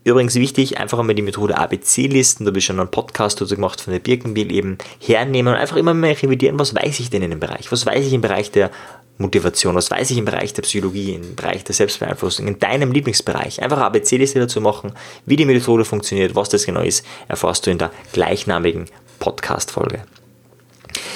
Übrigens 0.05 0.35
wichtig, 0.35 0.77
einfach 0.77 0.99
einmal 0.99 1.15
die 1.15 1.23
Methode 1.23 1.57
ABC-Listen, 1.57 2.45
da 2.45 2.49
habe 2.49 2.59
ich 2.59 2.65
schon 2.65 2.79
einen 2.79 2.91
Podcast 2.91 3.41
dazu 3.41 3.55
gemacht 3.55 3.81
von 3.81 3.91
der 3.91 3.99
Birkenbiel 3.99 4.51
eben 4.51 4.77
hernehmen 4.99 5.51
und 5.51 5.59
einfach 5.59 5.77
immer 5.77 5.95
mal 5.95 6.11
revidieren, 6.11 6.59
was 6.59 6.75
weiß 6.75 6.99
ich 6.99 7.09
denn 7.09 7.23
in 7.23 7.31
dem 7.31 7.39
Bereich? 7.39 7.71
Was 7.71 7.87
weiß 7.87 8.05
ich 8.05 8.13
im 8.13 8.21
Bereich 8.21 8.51
der 8.51 8.69
Motivation, 9.17 9.73
was 9.73 9.89
weiß 9.89 10.11
ich 10.11 10.19
im 10.19 10.25
Bereich 10.25 10.53
der 10.53 10.61
Psychologie, 10.61 11.15
im 11.15 11.35
Bereich 11.35 11.63
der 11.63 11.73
Selbstbeeinflussung, 11.73 12.47
in 12.47 12.59
deinem 12.59 12.91
Lieblingsbereich. 12.91 13.63
Einfach 13.63 13.79
ABC-Liste 13.79 14.37
dazu 14.37 14.61
machen, 14.61 14.91
wie 15.25 15.37
die 15.37 15.45
Methode 15.45 15.85
funktioniert, 15.85 16.35
was 16.35 16.49
das 16.49 16.67
genau 16.67 16.81
ist, 16.81 17.03
erfährst 17.27 17.65
du 17.65 17.71
in 17.71 17.79
der 17.79 17.89
gleichnamigen 18.13 18.85
Podcast-Folge. 19.17 20.03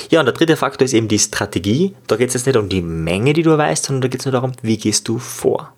Ja, 0.09 0.19
und 0.21 0.25
der 0.25 0.33
dritte 0.33 0.57
Faktor 0.57 0.85
ist 0.85 0.93
eben 0.93 1.07
die 1.07 1.19
Strategie. 1.19 1.95
Da 2.07 2.15
geht 2.15 2.29
es 2.29 2.33
jetzt 2.33 2.47
nicht 2.47 2.57
um 2.57 2.67
die 2.67 2.81
Menge, 2.81 3.33
die 3.33 3.43
du 3.43 3.55
weißt, 3.55 3.85
sondern 3.85 4.01
da 4.01 4.07
geht 4.07 4.21
es 4.21 4.25
nur 4.25 4.31
darum, 4.31 4.53
wie 4.63 4.77
gehst 4.77 5.07
du 5.07 5.19
vor. 5.19 5.73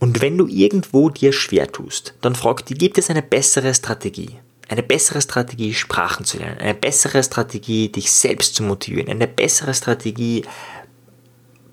Und 0.00 0.22
wenn 0.22 0.38
du 0.38 0.46
irgendwo 0.46 1.10
dir 1.10 1.32
schwer 1.32 1.70
tust, 1.70 2.14
dann 2.20 2.34
frag 2.34 2.64
dich, 2.66 2.78
gibt 2.78 2.98
es 2.98 3.10
eine 3.10 3.22
bessere 3.22 3.74
Strategie? 3.74 4.36
Eine 4.68 4.82
bessere 4.82 5.20
Strategie, 5.20 5.74
Sprachen 5.74 6.24
zu 6.24 6.38
lernen, 6.38 6.58
eine 6.58 6.74
bessere 6.74 7.22
Strategie, 7.22 7.90
dich 7.90 8.10
selbst 8.10 8.54
zu 8.54 8.62
motivieren, 8.62 9.10
eine 9.10 9.28
bessere 9.28 9.74
Strategie, 9.74 10.44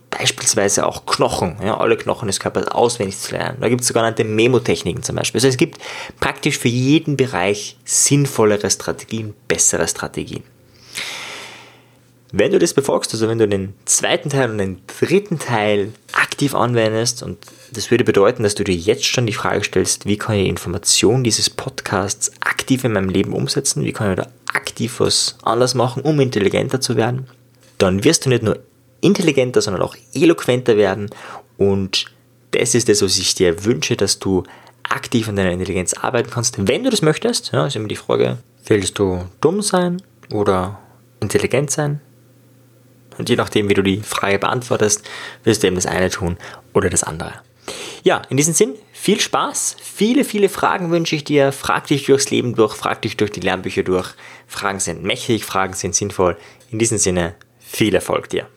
beispielsweise 0.10 0.86
auch 0.86 1.06
Knochen, 1.06 1.56
ja, 1.64 1.78
alle 1.78 1.96
Knochen 1.96 2.28
des 2.28 2.42
Körpers 2.42 2.68
auswendig 2.68 3.18
zu 3.18 3.34
lernen. 3.34 3.60
Da 3.62 3.70
gibt 3.70 3.82
es 3.82 3.88
sogenannte 3.88 4.26
Memotechniken 4.26 5.04
zum 5.04 5.16
Beispiel. 5.16 5.40
Also 5.40 5.48
es 5.48 5.58
gibt 5.58 5.82
praktisch 6.20 6.58
für 6.58 6.68
jeden 6.68 7.16
Bereich 7.16 7.78
sinnvollere 7.86 8.70
Strategien, 8.70 9.34
bessere 9.48 9.88
Strategien. 9.88 10.44
Wenn 12.32 12.52
du 12.52 12.60
das 12.60 12.74
befolgst, 12.74 13.14
also 13.14 13.28
wenn 13.28 13.40
du 13.40 13.48
den 13.48 13.74
zweiten 13.86 14.30
Teil 14.30 14.52
und 14.52 14.58
den 14.58 14.82
dritten 15.00 15.38
Teil 15.38 15.92
aktiv 16.14 16.56
anwendest, 16.56 17.24
und 17.24 17.38
das 17.74 17.92
würde 17.92 18.06
bedeuten, 18.06 18.44
dass 18.44 18.56
du 18.56 18.64
dir 18.64 18.76
jetzt 18.76 19.06
schon 19.06 19.26
die 19.26 19.34
Frage 19.34 19.64
stellst, 19.64 20.06
wie 20.06 20.18
kann 20.18 20.36
ich 20.36 20.44
die 20.44 20.50
Information 20.50 21.24
dieses 21.24 21.50
Podcasts 21.50 22.32
aktiv 22.40 22.86
in 22.86 22.94
meinem 22.94 23.10
Leben 23.10 23.34
umsetzen, 23.34 23.84
wie 23.84 23.92
kann 23.92 24.12
ich 24.12 24.18
da 24.18 24.28
aktiv 24.54 25.00
was 25.00 25.38
anders 25.44 25.76
machen, 25.76 26.04
um 26.04 26.20
intelligenter 26.20 26.80
zu 26.80 26.96
werden, 26.96 27.28
dann 27.78 28.04
wirst 28.04 28.26
du 28.26 28.30
nicht 28.30 28.44
nur 28.44 28.60
intelligenter, 29.02 29.62
sondern 29.62 29.82
auch 29.82 29.96
eloquenter 30.14 30.78
werden 30.78 31.10
und 31.58 32.06
das 32.52 32.76
ist 32.76 32.90
das, 32.90 33.02
was 33.02 33.18
ich 33.18 33.36
dir 33.36 33.66
wünsche, 33.66 33.96
dass 33.96 34.20
du 34.20 34.44
aktiv 34.84 35.28
an 35.30 35.38
deiner 35.38 35.52
Intelligenz 35.52 35.94
arbeiten 35.94 36.30
kannst. 36.30 36.68
Wenn 36.68 36.84
du 36.84 36.90
das 36.90 37.02
möchtest, 37.02 37.52
ja, 37.54 37.66
ist 37.66 37.76
immer 37.76 37.88
die 37.88 37.96
Frage, 37.96 38.38
willst 38.66 39.00
du 39.00 39.26
dumm 39.40 39.62
sein 39.62 40.02
oder 40.32 40.80
intelligent 41.22 41.72
sein? 41.72 42.02
Und 43.18 43.30
je 43.30 43.36
nachdem, 43.36 43.70
wie 43.70 43.74
du 43.74 43.84
die 43.84 44.02
Frage 44.02 44.40
beantwortest, 44.40 45.08
wirst 45.44 45.64
du 45.64 45.68
eben 45.68 45.76
das 45.76 45.86
eine 45.86 46.10
tun 46.10 46.38
oder 46.74 46.90
das 46.90 47.04
andere. 47.04 47.34
Ja, 48.04 48.22
in 48.30 48.38
diesem 48.38 48.54
Sinn, 48.54 48.76
viel 48.94 49.20
Spaß, 49.20 49.78
viele, 49.82 50.24
viele 50.24 50.50
Fragen 50.50 50.92
wünsche 50.92 51.16
ich 51.16 51.24
dir. 51.24 51.52
Frag 51.52 51.88
dich 51.88 52.06
durchs 52.06 52.32
Leben 52.32 52.56
durch, 52.56 52.74
frag 52.74 53.02
dich 53.02 53.18
durch 53.18 53.32
die 53.32 53.42
Lernbücher 53.42 53.84
durch. 53.84 54.14
Fragen 54.48 54.80
sind 54.80 55.04
mächtig, 55.04 55.46
Fragen 55.46 55.74
sind 55.74 55.96
sinnvoll. 55.96 56.38
In 56.72 56.80
diesem 56.80 56.98
Sinne, 56.98 57.36
viel 57.60 57.94
Erfolg 57.94 58.30
dir. 58.30 58.48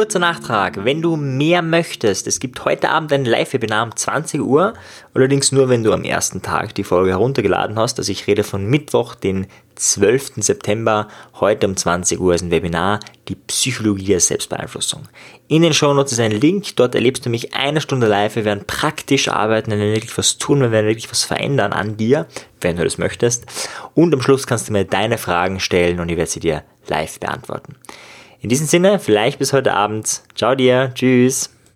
Kurzer 0.00 0.18
Nachtrag, 0.18 0.82
wenn 0.86 1.02
du 1.02 1.16
mehr 1.16 1.60
möchtest, 1.60 2.26
es 2.26 2.40
gibt 2.40 2.64
heute 2.64 2.88
Abend 2.88 3.12
ein 3.12 3.26
Live-Webinar 3.26 3.84
um 3.84 3.94
20 3.94 4.40
Uhr, 4.40 4.72
allerdings 5.12 5.52
nur, 5.52 5.68
wenn 5.68 5.84
du 5.84 5.92
am 5.92 6.04
ersten 6.04 6.40
Tag 6.40 6.74
die 6.74 6.84
Folge 6.84 7.10
heruntergeladen 7.10 7.78
hast. 7.78 7.98
Also 7.98 8.10
ich 8.10 8.26
rede 8.26 8.42
von 8.42 8.64
Mittwoch, 8.64 9.14
den 9.14 9.46
12. 9.74 10.36
September, 10.36 11.08
heute 11.38 11.66
um 11.66 11.76
20 11.76 12.18
Uhr 12.18 12.34
ist 12.34 12.40
ein 12.40 12.50
Webinar, 12.50 13.00
die 13.28 13.34
Psychologie 13.34 14.06
der 14.06 14.20
Selbstbeeinflussung. 14.20 15.02
In 15.48 15.60
den 15.60 15.74
Shownotes 15.74 16.12
ist 16.12 16.20
ein 16.20 16.32
Link, 16.32 16.76
dort 16.76 16.94
erlebst 16.94 17.26
du 17.26 17.28
mich 17.28 17.54
eine 17.54 17.82
Stunde 17.82 18.06
live, 18.06 18.36
wir 18.36 18.46
werden 18.46 18.64
praktisch 18.66 19.28
arbeiten, 19.28 19.70
wir 19.70 19.76
werden 19.80 19.96
wirklich 19.96 20.16
was 20.16 20.38
tun, 20.38 20.62
wir 20.62 20.72
werden 20.72 20.86
wirklich 20.86 21.10
was 21.10 21.24
verändern 21.24 21.74
an 21.74 21.98
dir, 21.98 22.26
wenn 22.62 22.78
du 22.78 22.84
das 22.84 22.96
möchtest. 22.96 23.44
Und 23.92 24.14
am 24.14 24.22
Schluss 24.22 24.46
kannst 24.46 24.66
du 24.66 24.72
mir 24.72 24.86
deine 24.86 25.18
Fragen 25.18 25.60
stellen 25.60 26.00
und 26.00 26.08
ich 26.08 26.16
werde 26.16 26.30
sie 26.30 26.40
dir 26.40 26.62
live 26.88 27.20
beantworten. 27.20 27.76
In 28.40 28.48
diesem 28.48 28.66
Sinne, 28.66 28.98
vielleicht 28.98 29.38
bis 29.38 29.52
heute 29.52 29.74
Abend. 29.74 30.22
Ciao 30.34 30.54
dir, 30.54 30.92
tschüss. 30.94 31.50